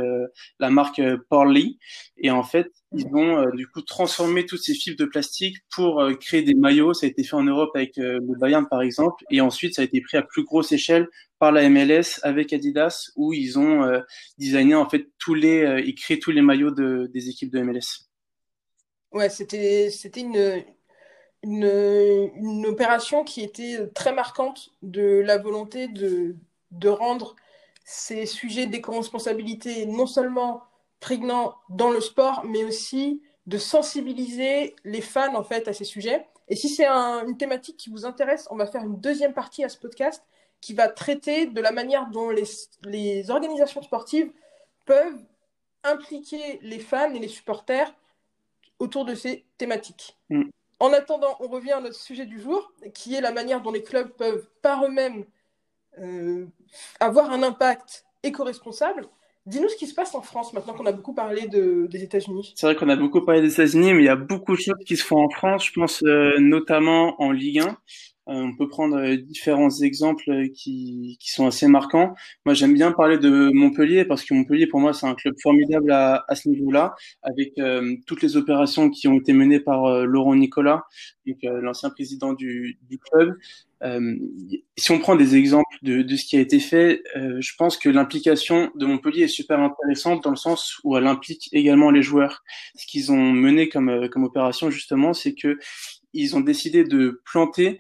la 0.59 0.71
marque 0.71 1.01
Parley 1.29 1.77
et 2.17 2.31
en 2.31 2.43
fait, 2.43 2.71
ils 2.93 3.09
vont 3.09 3.45
du 3.55 3.67
coup 3.69 3.83
transformer 3.83 4.47
toutes 4.47 4.63
ces 4.63 4.75
fibres 4.75 4.99
de 4.99 5.05
plastique 5.05 5.59
pour 5.75 6.03
créer 6.21 6.43
des 6.43 6.55
maillots. 6.55 6.95
Ça 6.95 7.07
a 7.07 7.09
été 7.09 7.23
fait 7.23 7.37
en 7.37 7.45
Europe 7.45 7.71
avec 7.75 7.97
le 7.97 8.39
Bayern 8.39 8.67
par 8.69 8.83
exemple, 8.83 9.25
et 9.31 9.41
ensuite 9.41 9.75
ça 9.75 9.83
a 9.83 9.85
été 9.85 10.01
pris 10.01 10.17
à 10.17 10.23
plus 10.23 10.45
grosse 10.45 10.73
échelle 10.73 11.09
par 11.39 11.53
la 11.53 11.69
MLS 11.69 12.21
avec 12.23 12.53
Adidas 12.53 13.11
où 13.17 13.33
ils 13.33 13.59
ont 13.59 13.85
euh, 13.85 14.01
designé 14.39 14.75
en 14.75 14.89
fait 14.89 15.09
tous 15.19 15.35
les 15.35 15.63
euh, 15.63 15.83
et 15.85 15.95
créé 15.95 16.19
tous 16.19 16.31
les 16.31 16.43
maillots 16.43 16.71
de, 16.71 17.09
des 17.13 17.29
équipes 17.29 17.53
de 17.53 17.61
MLS. 17.61 18.09
Ouais, 19.13 19.31
c'était 19.31 19.91
c'était 19.91 20.21
une, 20.21 20.63
une, 21.43 22.67
opération 22.67 23.25
qui 23.25 23.43
était 23.43 23.87
très 23.95 24.13
marquante 24.13 24.71
de 24.83 25.23
la 25.25 25.39
volonté 25.39 25.89
de 25.89 26.37
de 26.71 26.89
rendre 26.89 27.35
ces 27.85 28.27
sujets 28.27 28.67
d'éco-responsabilité 28.67 29.87
non 29.87 30.07
seulement 30.07 30.63
prégnants 31.01 31.55
dans 31.71 31.91
le 31.91 32.01
sport, 32.01 32.45
mais 32.45 32.65
aussi 32.65 33.23
de 33.47 33.57
sensibiliser 33.57 34.77
les 34.85 35.01
fans 35.01 35.35
en 35.35 35.43
fait 35.43 35.69
à 35.69 35.73
ces 35.73 35.85
sujets. 35.85 36.27
Et 36.49 36.57
si 36.57 36.69
c'est 36.69 36.87
une 36.87 37.39
thématique 37.39 37.79
qui 37.79 37.89
vous 37.89 38.05
intéresse, 38.05 38.47
on 38.51 38.57
va 38.57 38.67
faire 38.67 38.83
une 38.83 39.01
deuxième 39.01 39.33
partie 39.33 39.65
à 39.65 39.71
ce 39.71 39.79
podcast 39.79 40.23
qui 40.61 40.75
va 40.75 40.89
traiter 40.89 41.47
de 41.47 41.61
la 41.61 41.73
manière 41.73 42.09
dont 42.09 42.31
les, 42.31 42.45
les 42.85 43.31
organisations 43.31 43.83
sportives 43.83 44.31
peuvent 44.85 45.25
impliquer 45.85 46.59
les 46.63 46.81
fans 46.81 47.15
et 47.15 47.19
les 47.19 47.29
supporters 47.29 47.95
autour 48.79 49.05
de 49.05 49.15
ces 49.15 49.45
thématiques. 49.57 50.17
Mm. 50.31 50.51
En 50.81 50.93
attendant, 50.93 51.37
on 51.41 51.49
revient 51.49 51.73
à 51.73 51.81
notre 51.81 51.97
sujet 51.97 52.27
du 52.27 52.41
jour, 52.41 52.73
qui 52.95 53.15
est 53.15 53.21
la 53.21 53.33
manière 53.33 53.63
dont 53.63 53.73
les 53.73 53.83
clubs 53.83 54.11
peuvent 54.11 54.47
par 54.63 54.85
eux-mêmes 54.85 55.25
euh, 55.99 56.47
avoir 57.01 57.33
un 57.33 57.43
impact 57.43 58.05
éco-responsable. 58.23 59.07
Dis-nous 59.47 59.69
ce 59.71 59.77
qui 59.77 59.87
se 59.87 59.95
passe 59.95 60.15
en 60.15 60.21
France 60.21 60.53
maintenant 60.53 60.75
qu'on 60.75 60.87
a 60.87 60.93
beaucoup 60.93 61.15
parlé 61.15 61.49
de, 61.49 61.87
des 61.91 62.03
États-Unis. 62.03 62.53
C'est 62.55 62.67
vrai 62.67 62.77
qu'on 62.77 62.91
a 62.91 62.97
beaucoup 62.97 63.25
parlé 63.25 63.41
des 63.41 63.53
États-Unis, 63.53 63.95
mais 63.95 64.03
il 64.03 64.07
y 64.07 64.11
a 64.11 64.17
beaucoup 64.17 64.55
de 64.55 64.61
choses 64.61 64.85
qui 64.87 64.97
se 64.97 65.05
font 65.05 65.25
en 65.25 65.31
France. 65.31 65.67
Je 65.67 65.73
pense 65.73 66.03
euh, 66.03 66.39
notamment 66.39 67.21
en 67.21 67.33
Ligue 67.33 67.61
1. 67.61 67.79
Euh, 68.29 68.35
on 68.35 68.55
peut 68.55 68.69
prendre 68.69 68.97
euh, 68.97 69.17
différents 69.17 69.71
exemples 69.81 70.31
euh, 70.31 70.49
qui, 70.55 71.17
qui 71.19 71.31
sont 71.31 71.47
assez 71.47 71.67
marquants. 71.67 72.15
Moi, 72.45 72.55
j'aime 72.55 72.75
bien 72.75 72.93
parler 72.93 73.17
de 73.17 73.51
Montpellier 73.55 74.05
parce 74.05 74.23
que 74.23 74.35
Montpellier, 74.35 74.67
pour 74.67 74.81
moi, 74.81 74.93
c'est 74.93 75.07
un 75.07 75.15
club 75.15 75.35
formidable 75.43 75.91
à, 75.91 76.25
à 76.29 76.35
ce 76.35 76.49
niveau-là, 76.49 76.95
avec 77.23 77.55
toutes 78.07 78.23
les 78.23 78.37
opérations 78.37 78.91
qui 78.91 79.09
ont 79.09 79.15
été 79.15 79.33
menées 79.33 79.61
par 79.61 80.07
Laurent 80.07 80.35
Nicolas, 80.35 80.85
donc 81.27 81.39
l'ancien 81.43 81.91
président 81.91 82.33
du, 82.33 82.79
du 82.89 82.99
club. 82.99 83.37
Euh, 83.83 84.17
si 84.77 84.91
on 84.91 84.99
prend 84.99 85.17
des 85.17 85.37
exemples 85.37 85.77
de, 85.83 86.03
de, 86.03 86.17
ce 86.17 86.25
qui 86.25 86.37
a 86.37 86.41
été 86.41 86.61
fait, 86.61 87.03
je 87.15 87.53
pense 87.57 87.77
que 87.77 87.89
l'implication 87.89 88.71
de 88.75 88.87
Montpellier 88.87 89.25
est 89.25 89.29
super 89.29 89.61
intéressante 89.61 90.25
dans 90.25 90.31
le 90.31 90.37
sens 90.37 90.79
où 90.85 90.97
elle 90.97 91.07
implique 91.07 91.49
également 91.53 91.91
les 91.91 92.03
joueurs. 92.03 92.43
Ce 92.77 92.87
qu'ils 92.87 93.11
ont 93.13 93.33
mené 93.33 93.69
comme, 93.69 94.09
comme 94.11 94.25
opération 94.25 94.71
justement, 94.71 95.13
c'est 95.13 95.35
que 95.35 95.59
ils 96.13 96.37
ont 96.37 96.41
décidé 96.41 96.85
de 96.85 97.21
planter 97.25 97.79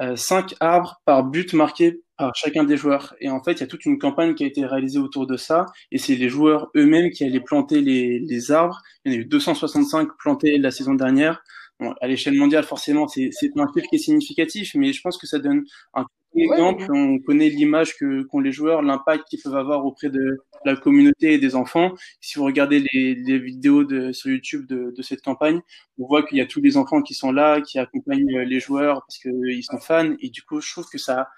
euh, 0.00 0.16
cinq 0.16 0.54
arbres 0.60 1.00
par 1.04 1.24
but 1.24 1.52
marqué 1.52 2.02
par 2.18 2.34
chacun 2.34 2.64
des 2.64 2.76
joueurs. 2.76 3.14
Et 3.20 3.28
en 3.30 3.42
fait, 3.42 3.52
il 3.52 3.60
y 3.60 3.62
a 3.62 3.66
toute 3.66 3.84
une 3.84 3.98
campagne 3.98 4.34
qui 4.34 4.44
a 4.44 4.46
été 4.46 4.64
réalisée 4.64 4.98
autour 4.98 5.26
de 5.26 5.36
ça. 5.36 5.66
Et 5.92 5.98
c'est 5.98 6.14
les 6.14 6.28
joueurs 6.28 6.70
eux-mêmes 6.76 7.10
qui 7.10 7.24
allaient 7.24 7.40
planter 7.40 7.80
les, 7.80 8.18
les, 8.20 8.50
arbres. 8.50 8.80
Il 9.04 9.12
y 9.12 9.16
en 9.16 9.18
a 9.18 9.20
eu 9.22 9.24
265 9.26 10.08
plantés 10.18 10.58
la 10.58 10.70
saison 10.70 10.94
dernière. 10.94 11.42
Bon, 11.78 11.94
à 12.00 12.06
l'échelle 12.06 12.34
mondiale, 12.34 12.64
forcément, 12.64 13.06
c'est 13.06 13.30
un 13.56 13.66
chiffre 13.74 13.86
qui 13.90 13.96
est 13.96 13.98
significatif, 13.98 14.74
mais 14.74 14.92
je 14.92 15.00
pense 15.02 15.18
que 15.18 15.26
ça 15.26 15.38
donne 15.38 15.64
un 15.92 16.06
exemple. 16.42 16.86
On 16.90 17.18
connaît 17.18 17.48
l'image 17.48 17.96
que 17.96 18.22
qu'ont 18.24 18.40
les 18.40 18.52
joueurs, 18.52 18.82
l'impact 18.82 19.24
qu'ils 19.28 19.40
peuvent 19.42 19.56
avoir 19.56 19.84
auprès 19.84 20.10
de 20.10 20.38
la 20.64 20.76
communauté 20.76 21.34
et 21.34 21.38
des 21.38 21.54
enfants. 21.54 21.92
Si 22.20 22.38
vous 22.38 22.44
regardez 22.44 22.84
les, 22.92 23.14
les 23.14 23.38
vidéos 23.38 23.84
de, 23.84 24.12
sur 24.12 24.30
YouTube 24.30 24.66
de, 24.66 24.92
de 24.96 25.02
cette 25.02 25.22
campagne, 25.22 25.60
on 25.98 26.06
voit 26.06 26.24
qu'il 26.26 26.38
y 26.38 26.40
a 26.40 26.46
tous 26.46 26.60
les 26.60 26.76
enfants 26.76 27.02
qui 27.02 27.14
sont 27.14 27.32
là, 27.32 27.60
qui 27.60 27.78
accompagnent 27.78 28.40
les 28.40 28.60
joueurs 28.60 29.02
parce 29.06 29.18
qu'ils 29.18 29.64
sont 29.64 29.78
fans. 29.78 30.14
Et 30.20 30.30
du 30.30 30.42
coup, 30.42 30.60
je 30.60 30.70
trouve 30.72 30.88
que 30.90 30.98
ça, 30.98 31.28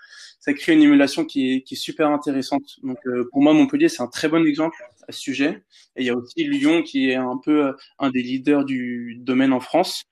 ça 0.41 0.53
crée 0.53 0.73
une 0.73 0.83
émulation 0.83 1.25
qui 1.25 1.53
est, 1.53 1.63
qui 1.63 1.75
est 1.75 1.79
super 1.79 2.09
intéressante. 2.11 2.77
Donc, 2.83 2.99
euh, 3.07 3.29
pour 3.33 3.43
moi, 3.43 3.53
Montpellier, 3.53 3.89
c'est 3.89 4.03
un 4.03 4.09
très 4.09 4.29
bon 4.29 4.47
exemple 4.47 4.77
à 5.09 5.13
ce 5.13 5.21
sujet. 5.21 5.63
Et 5.97 6.03
il 6.03 6.07
y 6.07 6.11
a 6.11 6.17
aussi 6.17 6.45
Lyon 6.45 6.83
qui 6.83 7.11
est 7.11 7.17
un 7.17 7.39
peu 7.45 7.67
euh, 7.67 7.73
un 7.99 8.11
des 8.11 8.23
leaders 8.23 8.65
du 8.65 9.17
domaine 9.21 9.53
en 9.53 9.61
France. 9.61 10.05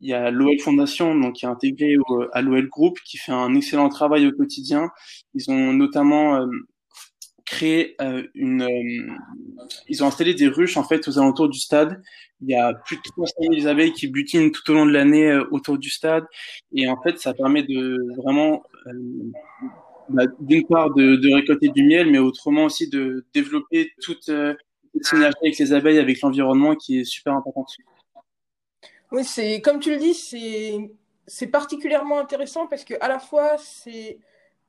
Il 0.00 0.08
y 0.08 0.14
a 0.14 0.30
l'OL 0.30 0.58
Fondation, 0.60 1.14
donc 1.14 1.34
qui 1.34 1.44
est 1.44 1.48
intégré 1.48 1.96
au, 1.98 2.24
à 2.32 2.42
l'OL 2.42 2.68
Group, 2.68 2.98
qui 3.04 3.18
fait 3.18 3.32
un 3.32 3.54
excellent 3.54 3.88
travail 3.88 4.26
au 4.26 4.32
quotidien. 4.32 4.90
Ils 5.34 5.50
ont 5.50 5.72
notamment 5.72 6.36
euh, 6.36 6.46
créé 7.44 7.96
une. 8.34 8.66
ils 9.88 10.02
ont 10.02 10.06
installé 10.06 10.34
des 10.34 10.48
ruches 10.48 10.76
en 10.76 10.84
fait 10.84 11.06
aux 11.08 11.18
alentours 11.18 11.48
du 11.48 11.58
stade. 11.58 12.02
Il 12.40 12.48
y 12.50 12.54
a 12.54 12.72
plus 12.72 12.96
de 12.96 13.02
300 13.02 13.34
000 13.52 13.66
abeilles 13.66 13.92
qui 13.92 14.08
butinent 14.08 14.50
tout 14.52 14.70
au 14.70 14.74
long 14.74 14.86
de 14.86 14.92
l'année 14.92 15.38
autour 15.50 15.76
du 15.76 15.90
stade, 15.90 16.24
et 16.74 16.88
en 16.88 17.00
fait, 17.02 17.18
ça 17.18 17.34
permet 17.34 17.62
de 17.62 17.98
vraiment 18.16 18.62
bah, 20.12 20.24
d'une 20.40 20.66
part 20.66 20.92
de, 20.92 21.14
de, 21.16 21.32
récolter 21.32 21.68
du 21.68 21.84
miel, 21.84 22.10
mais 22.10 22.18
autrement 22.18 22.64
aussi 22.64 22.88
de 22.88 23.24
développer 23.32 23.92
toute 24.02 24.28
euh, 24.28 24.54
cette 24.94 25.04
synergie 25.04 25.36
avec 25.42 25.58
les 25.58 25.72
abeilles, 25.72 25.98
avec 25.98 26.20
l'environnement 26.20 26.74
qui 26.74 26.98
est 26.98 27.04
super 27.04 27.34
importante. 27.34 27.70
Oui, 29.12 29.24
c'est 29.24 29.60
comme 29.60 29.80
tu 29.80 29.90
le 29.90 29.96
dis, 29.98 30.14
c'est 31.26 31.46
particulièrement 31.48 32.18
intéressant 32.18 32.66
parce 32.68 32.84
que 32.84 32.94
à 33.00 33.08
la 33.08 33.18
fois 33.18 33.56
c'est 33.58 34.20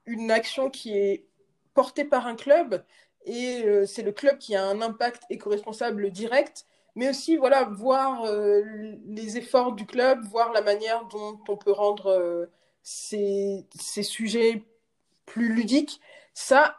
une 0.05 0.31
action 0.31 0.69
qui 0.69 0.98
est 0.98 1.25
portée 1.74 2.05
par 2.05 2.25
un 2.27 2.36
club 2.36 2.83
et 3.25 3.63
euh, 3.65 3.86
c'est 3.86 4.01
le 4.01 4.12
club 4.12 4.38
qui 4.39 4.55
a 4.55 4.65
un 4.65 4.81
impact 4.81 5.24
éco-responsable 5.29 6.10
direct, 6.12 6.65
mais 6.95 7.10
aussi 7.10 7.38
voilà 7.38 7.65
voir 7.65 8.24
euh, 8.25 8.63
les 9.07 9.38
efforts 9.38 9.74
du 9.74 9.86
club, 9.86 10.24
voir 10.25 10.51
la 10.53 10.62
manière 10.62 11.05
dont 11.07 11.39
on 11.48 11.57
peut 11.57 11.71
rendre 11.71 12.07
euh, 12.07 12.48
ces, 12.83 13.67
ces 13.79 14.03
sujets 14.03 14.63
plus 15.27 15.53
ludique, 15.53 16.01
ça 16.33 16.77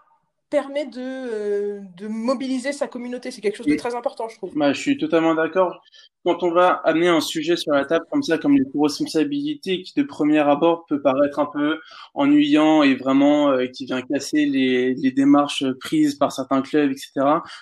permet 0.53 0.85
de, 0.85 1.01
euh, 1.01 1.81
de 1.97 2.07
mobiliser 2.09 2.73
sa 2.73 2.87
communauté. 2.87 3.31
C'est 3.31 3.41
quelque 3.41 3.57
chose 3.57 3.67
de 3.67 3.75
très 3.75 3.95
important, 3.95 4.29
je 4.29 4.37
trouve. 4.37 4.53
Bah, 4.55 4.75
je 4.75 4.81
suis 4.81 4.99
totalement 4.99 5.35
d'accord. 5.35 5.83
Quand 6.27 6.43
on 6.43 6.53
va 6.53 6.69
amener 6.85 7.09
un 7.09 7.23
sujet 7.23 7.57
sur 7.57 7.73
la 7.73 7.87
table 7.87 8.05
comme 8.11 8.23
ça, 8.23 8.37
comme 8.37 8.55
les 8.55 8.65
responsabilités, 8.75 9.83
qui 9.83 9.95
de 9.97 10.03
premier 10.03 10.41
abord 10.41 10.85
peut 10.87 11.01
paraître 11.01 11.39
un 11.39 11.47
peu 11.47 11.81
ennuyant 12.13 12.83
et 12.83 12.95
vraiment 12.95 13.51
euh, 13.51 13.67
qui 13.67 13.87
vient 13.87 14.03
casser 14.03 14.45
les, 14.45 14.95
les 14.95 15.11
démarches 15.11 15.65
prises 15.81 16.17
par 16.17 16.31
certains 16.31 16.61
clubs, 16.61 16.91
etc. 16.91 17.11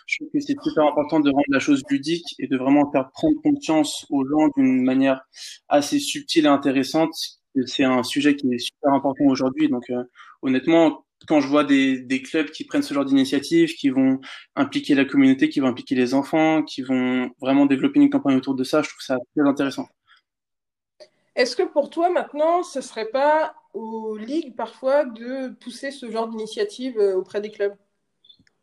Je 0.06 0.16
trouve 0.18 0.28
que 0.34 0.40
c'est 0.40 0.56
super 0.60 0.84
important 0.84 1.20
de 1.20 1.30
rendre 1.30 1.44
la 1.48 1.60
chose 1.60 1.82
ludique 1.88 2.34
et 2.40 2.48
de 2.48 2.56
vraiment 2.56 2.90
faire 2.90 3.08
prendre 3.12 3.40
conscience 3.40 4.04
aux 4.10 4.26
gens 4.26 4.48
d'une 4.56 4.82
manière 4.82 5.20
assez 5.68 6.00
subtile 6.00 6.46
et 6.46 6.48
intéressante. 6.48 7.14
C'est 7.66 7.84
un 7.84 8.02
sujet 8.02 8.34
qui 8.34 8.52
est 8.52 8.58
super 8.58 8.92
important 8.92 9.24
aujourd'hui, 9.26 9.68
donc 9.68 9.84
euh, 9.90 10.02
honnêtement, 10.42 11.04
quand 11.26 11.40
je 11.40 11.48
vois 11.48 11.64
des, 11.64 11.98
des 12.00 12.22
clubs 12.22 12.50
qui 12.50 12.64
prennent 12.64 12.82
ce 12.82 12.94
genre 12.94 13.04
d'initiative, 13.04 13.74
qui 13.74 13.90
vont 13.90 14.20
impliquer 14.56 14.94
la 14.94 15.04
communauté, 15.04 15.48
qui 15.48 15.60
vont 15.60 15.68
impliquer 15.68 15.94
les 15.94 16.14
enfants, 16.14 16.62
qui 16.62 16.82
vont 16.82 17.30
vraiment 17.40 17.66
développer 17.66 18.00
une 18.00 18.10
campagne 18.10 18.36
autour 18.36 18.54
de 18.54 18.64
ça, 18.64 18.82
je 18.82 18.88
trouve 18.88 19.02
ça 19.02 19.18
très 19.36 19.46
intéressant. 19.46 19.88
Est-ce 21.36 21.56
que 21.56 21.62
pour 21.62 21.90
toi 21.90 22.10
maintenant, 22.10 22.62
ce 22.62 22.80
serait 22.80 23.08
pas 23.10 23.54
aux 23.72 24.16
ligues 24.16 24.54
parfois 24.56 25.04
de 25.04 25.48
pousser 25.60 25.90
ce 25.90 26.10
genre 26.10 26.28
d'initiative 26.28 26.98
euh, 26.98 27.16
auprès 27.16 27.40
des 27.40 27.50
clubs? 27.50 27.74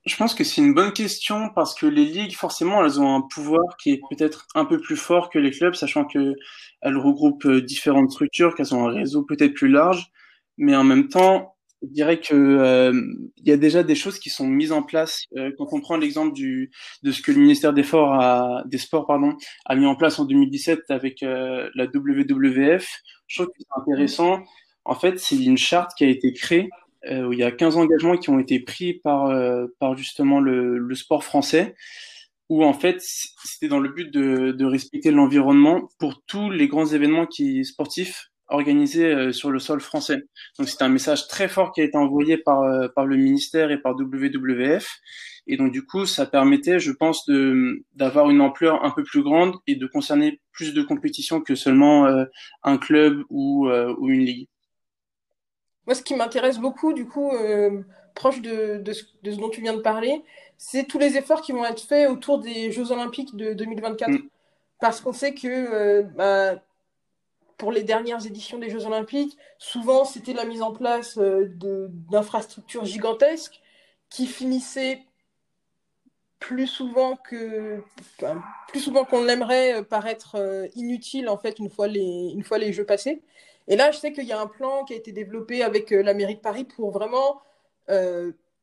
Je 0.06 0.16
pense 0.16 0.34
que 0.34 0.44
c'est 0.44 0.62
une 0.62 0.74
bonne 0.74 0.94
question 0.94 1.50
parce 1.54 1.76
que 1.76 1.86
les 1.86 2.06
ligues, 2.06 2.36
forcément, 2.36 2.84
elles 2.84 3.00
ont 3.02 3.16
un 3.16 3.22
pouvoir 3.22 3.76
qui 3.78 3.92
est 3.92 4.02
peut-être 4.10 4.48
un 4.56 4.64
peu 4.64 4.80
plus 4.80 4.96
fort 4.96 5.30
que 5.30 5.38
les 5.38 5.52
clubs, 5.52 5.76
sachant 5.76 6.06
que 6.06 6.36
elles 6.82 6.98
regroupent 6.98 7.46
euh, 7.46 7.62
différentes 7.62 8.12
structures, 8.12 8.56
qu'elles 8.56 8.74
ont 8.74 8.88
un 8.88 8.94
réseau 8.94 9.24
peut-être 9.24 9.54
plus 9.54 9.70
large, 9.70 10.12
mais 10.58 10.76
en 10.76 10.84
même 10.84 11.10
temps, 11.10 11.57
je 11.82 11.88
dirais 11.90 12.20
que 12.20 12.34
euh, 12.34 13.02
il 13.38 13.48
y 13.48 13.52
a 13.52 13.58
déjà 13.58 13.84
des 13.84 13.96
choses 13.96 14.20
qui 14.20 14.30
sont 14.30 14.48
mises 14.48 14.72
en 14.72 14.84
place. 14.84 15.24
Euh, 15.38 15.52
quand 15.58 15.68
on 15.72 15.82
prend 15.82 15.98
l'exemple 15.98 16.34
du 16.34 16.72
de 17.04 17.12
ce 17.12 17.22
que 17.22 17.32
le 17.32 17.40
ministère 17.40 17.74
des 17.74 17.84
Sports 17.84 18.14
a, 18.14 18.64
des 18.66 18.78
Sports 18.78 19.06
pardon 19.06 19.36
a 19.66 19.76
mis 19.76 19.86
en 19.86 19.96
place 19.96 20.20
en 20.20 20.26
2017 20.26 20.90
avec 20.90 21.24
euh, 21.24 21.70
la 21.76 21.86
WWF, 21.86 22.88
je 23.28 23.36
trouve 23.36 23.48
que 23.48 23.60
c'est 23.60 23.82
intéressant. 23.82 24.44
En 24.86 24.96
fait, 24.96 25.20
c'est 25.20 25.38
une 25.38 25.58
charte 25.58 25.92
qui 25.98 26.06
a 26.06 26.08
été 26.08 26.34
créée 26.34 26.70
où 27.10 27.32
il 27.32 27.40
y 27.40 27.44
a 27.44 27.52
15 27.52 27.78
engagements 27.78 28.18
qui 28.18 28.30
ont 28.30 28.40
été 28.40 28.60
pris 28.60 28.96
par 28.96 29.32
par 29.80 29.96
justement 29.96 30.42
le, 30.42 30.78
le 30.78 30.96
sport 30.96 31.24
français 31.24 31.74
où 32.50 32.66
en 32.66 32.74
fait 32.74 32.98
c'était 33.00 33.68
dans 33.70 33.80
le 33.80 33.90
but 33.90 34.12
de, 34.12 34.52
de 34.52 34.66
respecter 34.66 35.12
l'environnement 35.12 35.90
pour 36.00 36.22
tous 36.26 36.50
les 36.50 36.68
grands 36.68 36.88
événements 36.88 37.26
qui 37.26 37.64
sportifs 37.64 38.30
organisé 38.50 39.06
euh, 39.06 39.32
sur 39.32 39.52
le 39.52 39.60
sol 39.60 39.80
français. 39.82 40.24
Donc 40.58 40.70
c'est 40.70 40.82
un 40.82 40.90
message 40.90 41.28
très 41.28 41.48
fort 41.48 41.72
qui 41.72 41.82
a 41.82 41.84
été 41.84 41.98
envoyé 41.98 42.38
par 42.38 42.62
euh, 42.62 42.88
par 42.96 43.06
le 43.06 43.18
ministère 43.18 43.72
et 43.72 43.78
par 43.78 43.96
WWF. 43.96 45.00
Et 45.48 45.58
donc 45.58 45.72
du 45.72 45.86
coup, 45.86 46.06
ça 46.06 46.26
permettait, 46.26 46.80
je 46.80 46.92
pense, 46.92 47.26
de 47.26 47.84
d'avoir 47.94 48.30
une 48.30 48.42
ampleur 48.42 48.84
un 48.84 48.92
peu 48.92 49.04
plus 49.04 49.24
grande 49.24 49.56
et 49.66 49.76
de 49.76 49.88
concerner 49.88 50.42
plus 50.52 50.74
de 50.74 50.82
compétitions 50.82 51.42
que 51.42 51.56
seulement 51.56 52.06
euh, 52.06 52.26
un 52.64 52.78
club 52.78 53.24
ou 53.30 53.70
ou 53.70 54.10
une 54.10 54.26
ligue. 54.26 54.48
Moi, 55.86 55.96
ce 55.96 56.04
qui 56.04 56.16
m'intéresse 56.16 56.60
beaucoup, 56.60 56.92
du 56.92 57.08
coup, 57.08 57.32
proche 58.14 58.42
de, 58.42 58.78
de, 58.80 58.92
ce, 58.92 59.06
de, 59.24 59.32
ce, 59.32 59.38
dont 59.38 59.50
tu 59.50 59.62
viens 59.62 59.74
de 59.74 59.82
parler, 59.82 60.22
c'est 60.58 60.84
tous 60.84 61.00
les 61.00 61.16
efforts 61.16 61.42
qui 61.42 61.54
vont 61.54 61.64
être 61.64 61.80
faits 61.80 62.10
autour 62.10 62.40
des 62.40 62.74
Jeux 62.74 62.92
Olympiques 62.92 63.38
de 63.38 63.54
2024. 63.54 64.10
Mm. 64.10 64.18
Parce 64.82 65.00
qu'on 65.00 65.14
sait 65.14 65.34
que 65.34 66.02
bah, 66.18 66.62
pour 67.58 67.72
les 67.72 67.84
dernières 67.84 68.26
éditions 68.26 68.60
des 68.60 68.70
Jeux 68.70 68.86
Olympiques, 68.86 69.38
souvent 69.58 70.06
c'était 70.06 70.34
la 70.34 70.46
mise 70.46 70.62
en 70.62 70.72
place 70.72 71.18
euh, 71.18 71.48
d'infrastructures 72.12 72.86
gigantesques 72.86 73.62
qui 74.10 74.28
finissaient 74.28 75.04
plus 76.40 76.68
souvent 76.68 77.16
que 77.16 77.82
plus 78.68 78.80
souvent 78.80 79.06
qu'on 79.06 79.24
l'aimerait 79.24 79.80
euh, 79.80 79.84
paraître 79.84 80.36
euh, 80.36 80.68
inutile 80.76 81.30
en 81.30 81.38
fait 81.38 81.58
une 81.58 81.70
fois 81.70 81.88
les 81.88 82.32
une 82.34 82.44
fois 82.44 82.60
les 82.60 82.72
jeux 82.74 82.86
passés. 82.86 83.22
Et 83.68 83.76
là, 83.76 83.92
je 83.92 83.98
sais 83.98 84.14
qu'il 84.14 84.26
y 84.26 84.32
a 84.32 84.40
un 84.40 84.48
plan 84.48 84.86
qui 84.86 84.94
a 84.94 84.96
été 84.96 85.12
développé 85.12 85.62
avec 85.62 85.92
la 85.92 86.14
mairie 86.14 86.36
de 86.36 86.40
Paris 86.40 86.64
pour 86.64 86.92
vraiment 86.92 87.42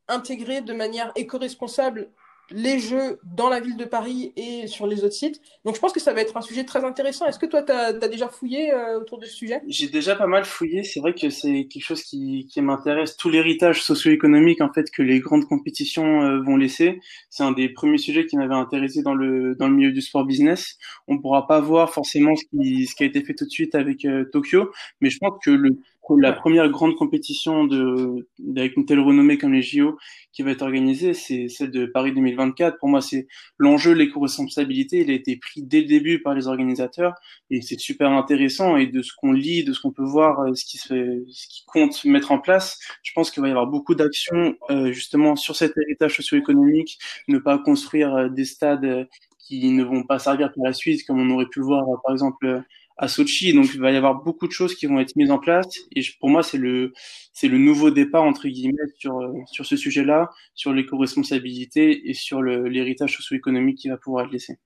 intégrer 0.09 0.63
de 0.63 0.73
manière 0.73 1.13
éco-responsable 1.15 2.09
les 2.51 2.79
jeux 2.79 3.19
dans 3.25 3.49
la 3.49 3.61
ville 3.61 3.77
de 3.77 3.85
Paris 3.85 4.33
et 4.37 4.67
sur 4.67 4.87
les 4.87 5.05
autres 5.05 5.15
sites. 5.15 5.41
Donc 5.65 5.75
je 5.75 5.81
pense 5.81 5.93
que 5.93 6.01
ça 6.01 6.13
va 6.13 6.21
être 6.21 6.37
un 6.37 6.43
sujet 6.43 6.65
très 6.65 6.85
intéressant. 6.85 7.27
Est-ce 7.27 7.39
que 7.39 7.47
toi, 7.47 7.63
tu 7.63 7.73
as, 7.73 7.93
déjà 7.93 8.29
fouillé 8.29 8.73
euh, 8.73 9.01
autour 9.01 9.19
de 9.19 9.27
ce 9.27 9.35
sujet? 9.35 9.63
J'ai 9.67 9.89
déjà 9.89 10.15
pas 10.17 10.27
mal 10.27 10.45
fouillé. 10.45 10.85
C'est 10.85 11.01
vrai 11.01 11.15
que 11.15 11.31
c'est 11.31 11.67
quelque 11.67 11.85
chose 11.85 12.03
qui, 12.03 12.47
qui 12.51 12.61
m'intéresse. 12.61 13.17
Tout 13.17 13.31
l'héritage 13.31 13.83
socio-économique 13.83 14.61
en 14.61 14.73
fait 14.73 14.91
que 14.91 15.03
les 15.03 15.21
grandes 15.21 15.47
compétitions 15.47 16.23
euh, 16.23 16.41
vont 16.43 16.57
laisser. 16.57 17.01
C'est 17.31 17.43
un 17.43 17.53
des 17.53 17.69
premiers 17.69 17.99
sujets 17.99 18.27
qui 18.27 18.37
m'avait 18.37 18.55
intéressé 18.55 19.03
dans 19.03 19.15
le, 19.15 19.55
dans 19.55 19.69
le 19.69 19.75
milieu 19.75 19.93
du 19.93 20.03
sport 20.03 20.25
business. 20.25 20.77
On 21.09 21.19
pourra 21.19 21.47
pas 21.47 21.61
voir 21.61 21.93
forcément 21.93 22.37
ce 22.37 22.45
qui, 22.45 22.87
ce 22.87 22.95
qui 22.95 23.05
a 23.05 23.07
été 23.07 23.25
fait 23.25 23.35
tout 23.35 23.45
de 23.45 23.51
suite 23.51 23.75
avec 23.75 24.05
euh, 24.05 24.25
Tokyo, 24.33 24.71
mais 25.01 25.11
je 25.11 25.19
pense 25.19 25.39
que 25.45 25.51
le 25.51 25.79
la 26.11 26.32
première 26.32 26.68
grande 26.68 26.96
compétition 26.96 27.64
de, 27.64 28.28
avec 28.56 28.76
une 28.76 28.84
telle 28.84 29.00
renommée 29.00 29.38
comme 29.38 29.52
les 29.52 29.62
JO 29.62 29.96
qui 30.32 30.42
va 30.42 30.50
être 30.50 30.62
organisée, 30.62 31.14
c'est 31.14 31.49
celle 31.49 31.70
de 31.70 31.87
Paris 31.87 32.12
2024. 32.12 32.78
Pour 32.78 32.88
moi, 32.88 33.00
c'est 33.00 33.26
l'enjeu, 33.58 33.92
l'éco-responsabilité. 33.92 35.00
Il 35.00 35.11
a 35.11 35.14
été 35.14 35.37
pris 35.37 35.62
dès 35.62 35.80
le 35.80 35.87
début 35.87 36.20
par 36.20 36.34
les 36.34 36.46
organisateurs 36.46 37.14
et 37.50 37.62
c'est 37.62 37.78
super 37.78 38.11
intéressant. 38.11 38.76
Et 38.76 38.87
de 38.87 39.00
ce 39.02 39.12
qu'on 39.16 39.32
lit, 39.32 39.64
de 39.64 39.73
ce 39.73 39.80
qu'on 39.80 39.92
peut 39.92 40.04
voir, 40.04 40.40
euh, 40.40 40.54
ce 40.54 40.64
qui 40.64 40.76
se 40.76 40.88
fait, 40.88 41.23
ce 41.30 41.46
qui 41.49 41.64
compte 41.66 42.04
mettre 42.04 42.32
en 42.32 42.38
place, 42.38 42.78
je 43.02 43.12
pense 43.14 43.30
qu'il 43.30 43.42
va 43.42 43.49
y 43.49 43.52
avoir 43.52 43.66
beaucoup 43.66 43.94
d'actions 43.94 44.56
euh, 44.70 44.92
justement 44.92 45.37
sur 45.37 45.56
cet 45.56 45.73
héritage 45.78 46.16
socio-économique, 46.16 46.99
ne 47.28 47.38
pas 47.38 47.58
construire 47.58 48.14
euh, 48.14 48.28
des 48.28 48.44
stades 48.44 49.08
qui 49.38 49.70
ne 49.70 49.84
vont 49.84 50.04
pas 50.04 50.18
servir 50.18 50.52
pour 50.52 50.64
la 50.64 50.73
suite, 50.73 51.06
comme 51.06 51.20
on 51.20 51.34
aurait 51.34 51.46
pu 51.46 51.61
le 51.61 51.66
voir 51.66 51.84
par 52.02 52.12
exemple 52.12 52.62
à 52.97 53.09
Sochi. 53.09 53.53
Donc 53.53 53.67
il 53.75 53.81
va 53.81 53.91
y 53.91 53.97
avoir 53.97 54.23
beaucoup 54.23 54.47
de 54.47 54.53
choses 54.53 54.75
qui 54.75 54.87
vont 54.87 55.01
être 55.01 55.17
mises 55.17 55.31
en 55.31 55.39
place. 55.39 55.67
Et 55.95 56.03
pour 56.21 56.29
moi, 56.29 56.43
c'est 56.43 56.59
le 56.59 56.93
c'est 57.33 57.49
le 57.49 57.59
nouveau 57.59 57.91
départ 57.91 58.23
entre 58.23 58.49
guillemets 58.49 58.89
sur 58.99 59.19
sur 59.47 59.67
ce 59.67 59.77
sujet-là, 59.77 60.31
sur 60.55 60.73
l'éco-responsabilité 60.73 62.09
et 62.09 62.15
sur 62.15 62.43
l'héritage 62.43 63.17
socio-économique 63.17 63.79
qui 63.79 63.89
va 63.89 63.97
pouvoir 63.97 64.27
être 64.27 64.33
laissé. 64.33 64.59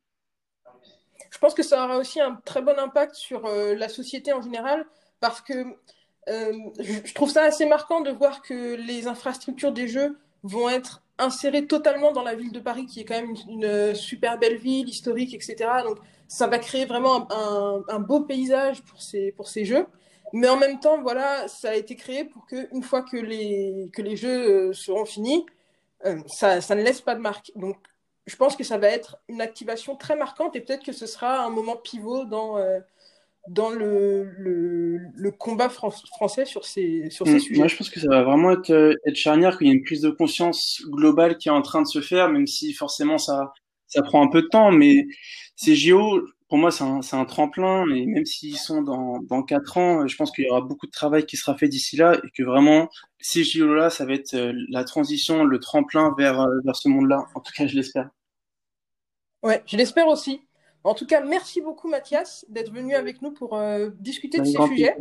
Je 1.30 1.38
pense 1.38 1.54
que 1.54 1.62
ça 1.62 1.84
aura 1.84 1.98
aussi 1.98 2.20
un 2.20 2.36
très 2.44 2.62
bon 2.62 2.78
impact 2.78 3.14
sur 3.14 3.46
euh, 3.46 3.74
la 3.74 3.88
société 3.88 4.32
en 4.32 4.40
général, 4.40 4.86
parce 5.20 5.40
que 5.40 5.52
euh, 6.28 6.52
je 6.80 7.12
trouve 7.14 7.30
ça 7.30 7.42
assez 7.42 7.66
marquant 7.66 8.00
de 8.00 8.10
voir 8.10 8.42
que 8.42 8.74
les 8.74 9.06
infrastructures 9.06 9.72
des 9.72 9.88
jeux 9.88 10.18
vont 10.42 10.68
être 10.68 11.02
insérées 11.18 11.66
totalement 11.66 12.12
dans 12.12 12.22
la 12.22 12.34
ville 12.34 12.52
de 12.52 12.60
Paris, 12.60 12.86
qui 12.86 13.00
est 13.00 13.04
quand 13.04 13.20
même 13.20 13.34
une, 13.48 13.64
une 13.64 13.94
super 13.94 14.38
belle 14.38 14.56
ville 14.56 14.88
historique, 14.88 15.34
etc. 15.34 15.56
Donc 15.84 15.98
ça 16.28 16.46
va 16.46 16.58
créer 16.58 16.84
vraiment 16.84 17.26
un, 17.88 17.98
beau 18.00 18.20
paysage 18.20 18.82
pour 18.82 19.00
ces, 19.00 19.32
pour 19.32 19.48
ces 19.48 19.64
jeux. 19.64 19.86
Mais 20.34 20.48
en 20.48 20.58
même 20.58 20.78
temps, 20.78 21.00
voilà, 21.00 21.48
ça 21.48 21.70
a 21.70 21.74
été 21.74 21.96
créé 21.96 22.24
pour 22.24 22.46
que 22.46 22.68
une 22.74 22.82
fois 22.82 23.02
que 23.02 23.16
les, 23.16 23.88
que 23.94 24.02
les 24.02 24.14
jeux 24.14 24.68
euh, 24.68 24.72
seront 24.74 25.06
finis, 25.06 25.46
euh, 26.04 26.18
ça, 26.26 26.60
ça 26.60 26.74
ne 26.74 26.82
laisse 26.82 27.00
pas 27.00 27.14
de 27.14 27.20
marque. 27.20 27.50
Donc, 27.56 27.78
je 28.26 28.36
pense 28.36 28.54
que 28.54 28.62
ça 28.62 28.76
va 28.76 28.88
être 28.88 29.16
une 29.28 29.40
activation 29.40 29.96
très 29.96 30.16
marquante 30.16 30.54
et 30.54 30.60
peut-être 30.60 30.84
que 30.84 30.92
ce 30.92 31.06
sera 31.06 31.44
un 31.44 31.50
moment 31.50 31.76
pivot 31.76 32.26
dans, 32.26 32.58
euh, 32.58 32.78
dans 33.50 33.70
le, 33.70 34.24
le, 34.38 34.98
le, 35.14 35.30
combat 35.30 35.68
français 35.68 36.44
sur 36.44 36.64
ces, 36.64 37.08
sur 37.10 37.26
ces 37.26 37.34
mmh, 37.34 37.40
sujets. 37.40 37.58
Moi, 37.58 37.68
je 37.68 37.76
pense 37.76 37.90
que 37.90 38.00
ça 38.00 38.08
va 38.08 38.22
vraiment 38.22 38.52
être, 38.52 38.96
être 39.06 39.16
charnière, 39.16 39.58
qu'il 39.58 39.68
y 39.68 39.70
a 39.70 39.74
une 39.74 39.84
prise 39.84 40.02
de 40.02 40.10
conscience 40.10 40.82
globale 40.86 41.38
qui 41.38 41.48
est 41.48 41.52
en 41.52 41.62
train 41.62 41.82
de 41.82 41.86
se 41.86 42.00
faire, 42.00 42.28
même 42.28 42.46
si 42.46 42.72
forcément 42.72 43.18
ça, 43.18 43.52
ça 43.86 44.02
prend 44.02 44.22
un 44.22 44.28
peu 44.28 44.42
de 44.42 44.48
temps, 44.48 44.70
mais 44.70 45.06
ces 45.56 45.74
JO, 45.74 46.22
pour 46.48 46.58
moi, 46.58 46.70
c'est 46.70 46.84
un, 46.84 47.00
un, 47.12 47.24
tremplin, 47.24 47.84
mais 47.86 48.06
même 48.06 48.24
s'ils 48.24 48.56
sont 48.56 48.82
dans, 48.82 49.20
dans 49.22 49.42
4 49.42 49.76
ans, 49.76 50.06
je 50.06 50.16
pense 50.16 50.30
qu'il 50.30 50.44
y 50.44 50.48
aura 50.48 50.60
beaucoup 50.60 50.86
de 50.86 50.92
travail 50.92 51.26
qui 51.26 51.36
sera 51.36 51.56
fait 51.56 51.68
d'ici 51.68 51.96
là 51.96 52.18
et 52.24 52.30
que 52.30 52.42
vraiment, 52.42 52.88
ces 53.18 53.44
JO-là, 53.44 53.90
ça 53.90 54.06
va 54.06 54.14
être 54.14 54.34
euh, 54.34 54.52
la 54.70 54.84
transition, 54.84 55.44
le 55.44 55.58
tremplin 55.58 56.14
vers, 56.16 56.40
euh, 56.40 56.60
vers 56.64 56.76
ce 56.76 56.88
monde-là. 56.88 57.26
En 57.34 57.40
tout 57.40 57.52
cas, 57.54 57.66
je 57.66 57.76
l'espère. 57.76 58.08
Ouais, 59.42 59.62
je 59.66 59.76
l'espère 59.76 60.08
aussi. 60.08 60.47
En 60.84 60.94
tout 60.94 61.06
cas, 61.06 61.20
merci 61.22 61.60
beaucoup 61.60 61.88
Mathias 61.88 62.46
d'être 62.48 62.72
venu 62.72 62.94
avec 62.94 63.20
nous 63.20 63.32
pour 63.32 63.56
euh, 63.56 63.90
discuter 63.98 64.38
de 64.38 64.44
ces 64.44 64.56
sujets. 64.68 64.96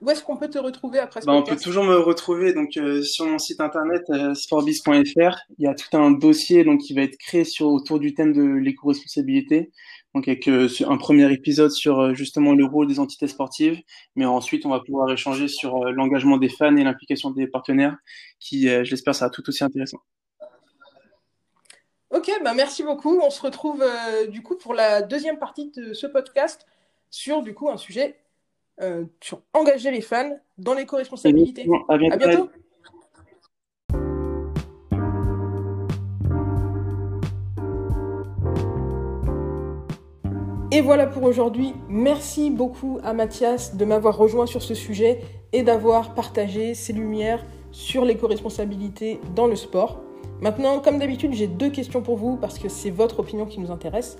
Où 0.00 0.10
est-ce 0.10 0.22
qu'on 0.22 0.36
peut 0.36 0.48
te 0.48 0.58
retrouver 0.58 1.00
après 1.00 1.20
ce 1.20 1.26
bah, 1.26 1.32
On 1.32 1.42
peut 1.42 1.56
toujours 1.56 1.84
me 1.84 1.96
retrouver 1.96 2.54
donc 2.54 2.76
euh, 2.76 3.02
sur 3.02 3.26
mon 3.26 3.38
site 3.38 3.60
internet 3.60 4.02
euh, 4.10 4.34
sportbiz.fr. 4.34 5.36
Il 5.58 5.64
y 5.64 5.66
a 5.66 5.74
tout 5.74 5.96
un 5.96 6.12
dossier 6.12 6.64
donc 6.64 6.80
qui 6.80 6.94
va 6.94 7.02
être 7.02 7.16
créé 7.18 7.44
sur 7.44 7.66
autour 7.68 7.98
du 7.98 8.14
thème 8.14 8.32
de 8.32 8.42
l'éco-responsabilité. 8.42 9.70
Donc 10.14 10.26
avec 10.26 10.48
un 10.48 10.96
premier 10.96 11.30
épisode 11.32 11.70
sur 11.70 12.14
justement 12.14 12.54
le 12.54 12.64
rôle 12.64 12.86
des 12.86 12.98
entités 12.98 13.28
sportives, 13.28 13.78
mais 14.16 14.24
ensuite 14.24 14.64
on 14.64 14.70
va 14.70 14.80
pouvoir 14.80 15.12
échanger 15.12 15.48
sur 15.48 15.84
l'engagement 15.92 16.38
des 16.38 16.48
fans 16.48 16.74
et 16.76 16.82
l'implication 16.82 17.30
des 17.30 17.46
partenaires, 17.46 17.96
qui, 18.40 18.62
je 18.68 18.90
l'espère, 18.90 19.14
sera 19.14 19.28
tout 19.28 19.46
aussi 19.48 19.62
intéressant. 19.62 19.98
Ok, 22.10 22.30
bah 22.42 22.54
merci 22.54 22.82
beaucoup. 22.82 23.20
On 23.20 23.30
se 23.30 23.42
retrouve 23.42 23.82
euh, 23.82 24.26
du 24.26 24.42
coup 24.42 24.56
pour 24.56 24.72
la 24.72 25.02
deuxième 25.02 25.38
partie 25.38 25.70
de 25.70 25.92
ce 25.92 26.06
podcast 26.06 26.66
sur 27.10 27.42
du 27.42 27.54
coup 27.54 27.68
un 27.68 27.76
sujet 27.76 28.18
euh, 28.80 29.04
sur 29.20 29.42
engager 29.52 29.90
les 29.90 30.00
fans 30.00 30.38
dans 30.56 30.72
l'éco-responsabilité. 30.72 31.68
À 31.88 31.98
bientôt. 31.98 32.14
À 32.14 32.16
bientôt. 32.16 32.50
Et 40.70 40.80
voilà 40.80 41.06
pour 41.06 41.24
aujourd'hui. 41.24 41.74
Merci 41.88 42.50
beaucoup 42.50 43.00
à 43.02 43.12
Mathias 43.12 43.74
de 43.74 43.84
m'avoir 43.84 44.16
rejoint 44.16 44.46
sur 44.46 44.62
ce 44.62 44.74
sujet 44.74 45.20
et 45.52 45.62
d'avoir 45.62 46.14
partagé 46.14 46.74
ses 46.74 46.92
lumières 46.92 47.44
sur 47.72 48.04
l'éco-responsabilité 48.04 49.18
dans 49.34 49.46
le 49.46 49.56
sport. 49.56 50.07
Maintenant, 50.40 50.78
comme 50.78 50.98
d'habitude, 50.98 51.32
j'ai 51.34 51.48
deux 51.48 51.70
questions 51.70 52.00
pour 52.00 52.16
vous 52.16 52.36
parce 52.36 52.58
que 52.58 52.68
c'est 52.68 52.90
votre 52.90 53.20
opinion 53.20 53.46
qui 53.46 53.58
nous 53.60 53.70
intéresse. 53.70 54.18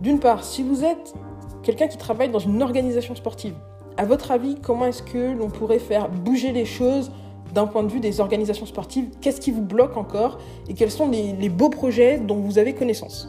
D'une 0.00 0.20
part, 0.20 0.42
si 0.42 0.62
vous 0.62 0.84
êtes 0.84 1.14
quelqu'un 1.62 1.88
qui 1.88 1.98
travaille 1.98 2.30
dans 2.30 2.38
une 2.38 2.62
organisation 2.62 3.14
sportive, 3.14 3.54
à 3.98 4.04
votre 4.04 4.30
avis, 4.30 4.56
comment 4.62 4.86
est-ce 4.86 5.02
que 5.02 5.36
l'on 5.36 5.50
pourrait 5.50 5.80
faire 5.80 6.08
bouger 6.08 6.52
les 6.52 6.64
choses 6.64 7.10
d'un 7.52 7.66
point 7.66 7.82
de 7.82 7.88
vue 7.88 8.00
des 8.00 8.20
organisations 8.20 8.64
sportives? 8.64 9.10
Qu'est-ce 9.20 9.40
qui 9.40 9.50
vous 9.50 9.62
bloque 9.62 9.96
encore? 9.96 10.38
Et 10.68 10.74
quels 10.74 10.90
sont 10.90 11.10
les, 11.10 11.48
beaux 11.48 11.68
projets 11.68 12.18
dont 12.18 12.36
vous 12.36 12.58
avez 12.58 12.74
connaissance? 12.74 13.28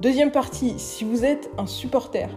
Deuxième 0.00 0.32
partie, 0.32 0.74
si 0.78 1.04
vous 1.04 1.24
êtes 1.24 1.50
un 1.58 1.66
supporter, 1.66 2.28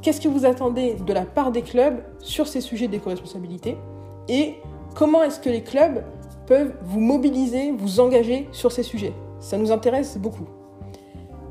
qu'est-ce 0.00 0.20
que 0.20 0.28
vous 0.28 0.46
attendez 0.46 0.94
de 0.94 1.12
la 1.12 1.26
part 1.26 1.50
des 1.50 1.62
clubs 1.62 2.02
sur 2.20 2.46
ces 2.46 2.60
sujets 2.60 2.88
d'éco-responsabilité 2.88 3.76
Et 4.28 4.54
comment 4.94 5.22
est-ce 5.22 5.40
que 5.40 5.50
les 5.50 5.62
clubs 5.62 6.04
peuvent 6.46 6.74
vous 6.82 7.00
mobiliser, 7.00 7.72
vous 7.72 8.00
engager 8.00 8.48
sur 8.52 8.72
ces 8.72 8.82
sujets. 8.82 9.12
Ça 9.40 9.58
nous 9.58 9.72
intéresse 9.72 10.18
beaucoup. 10.18 10.46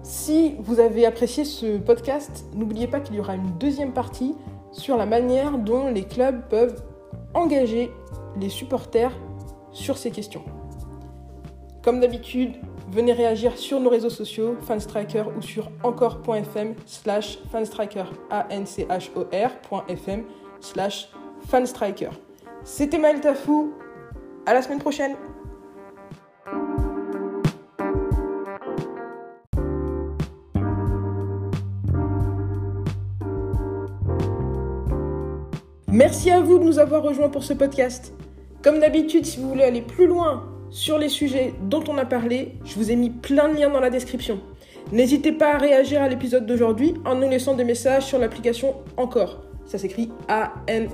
Si 0.04 0.56
vous 0.60 0.80
avez 0.80 1.06
apprécié 1.06 1.46
ce 1.46 1.78
podcast, 1.78 2.46
n'oubliez 2.54 2.88
pas 2.88 3.00
qu'il 3.00 3.16
y 3.16 3.20
aura 3.20 3.36
une 3.36 3.52
deuxième 3.58 3.94
partie 3.94 4.36
sur 4.72 4.98
la 4.98 5.06
manière 5.06 5.58
dont 5.58 5.88
les 5.88 6.04
clubs 6.04 6.42
peuvent 6.50 6.84
engager 7.34 7.92
les 8.40 8.50
supporters 8.50 9.12
sur 9.72 9.98
ces 9.98 10.12
questions. 10.12 10.44
Comme 11.84 12.00
d'habitude, 12.00 12.56
venez 12.92 13.14
réagir 13.14 13.58
sur 13.58 13.80
nos 13.80 13.90
réseaux 13.90 14.10
sociaux, 14.10 14.56
Fanstriker 14.62 15.24
ou 15.38 15.42
sur 15.42 15.70
encore.fm 15.84 16.76
slash 16.86 17.40
fanstriker, 17.52 18.06
a 18.30 18.46
n 18.50 18.66
c 18.66 18.86
h 18.86 19.10
o 19.16 19.22
r.fm 19.22 20.24
slash 20.60 21.10
fanstriker. 21.48 22.10
C'était 22.64 22.98
Maël 22.98 23.20
Tafou, 23.20 23.74
à 24.46 24.54
la 24.54 24.62
semaine 24.62 24.80
prochaine 24.80 25.16
Merci 35.94 36.32
à 36.32 36.40
vous 36.40 36.58
de 36.58 36.64
nous 36.64 36.80
avoir 36.80 37.04
rejoints 37.04 37.30
pour 37.30 37.44
ce 37.44 37.54
podcast. 37.54 38.14
Comme 38.64 38.80
d'habitude, 38.80 39.28
si 39.28 39.40
vous 39.40 39.48
voulez 39.50 39.64
aller 39.64 39.84
plus 39.84 40.08
loin 40.08 40.50
sur 40.72 40.98
les 40.98 41.08
sujets 41.08 41.54
dont 41.62 41.84
on 41.88 42.00
a 42.00 42.06
parlé, 42.06 42.56
je 42.66 42.74
vous 42.76 42.90
ai 42.90 42.96
mis 42.96 43.12
plein 43.12 43.48
de 43.48 43.58
liens 43.58 43.70
dans 43.70 43.80
la 43.80 43.92
description. 43.92 44.40
N'hésitez 44.92 45.32
pas 45.32 45.54
à 45.54 45.58
réagir 45.60 46.02
à 46.02 46.10
l'épisode 46.10 46.48
d'aujourd'hui 46.48 46.96
en 47.06 47.14
nous 47.14 47.30
laissant 47.30 47.54
des 47.54 47.64
messages 47.64 48.06
sur 48.06 48.18
l'application 48.18 48.74
Encore. 48.98 49.44
Ça 49.68 49.78
s'écrit 49.78 50.12
A-N-C-H-O-R 50.28 50.94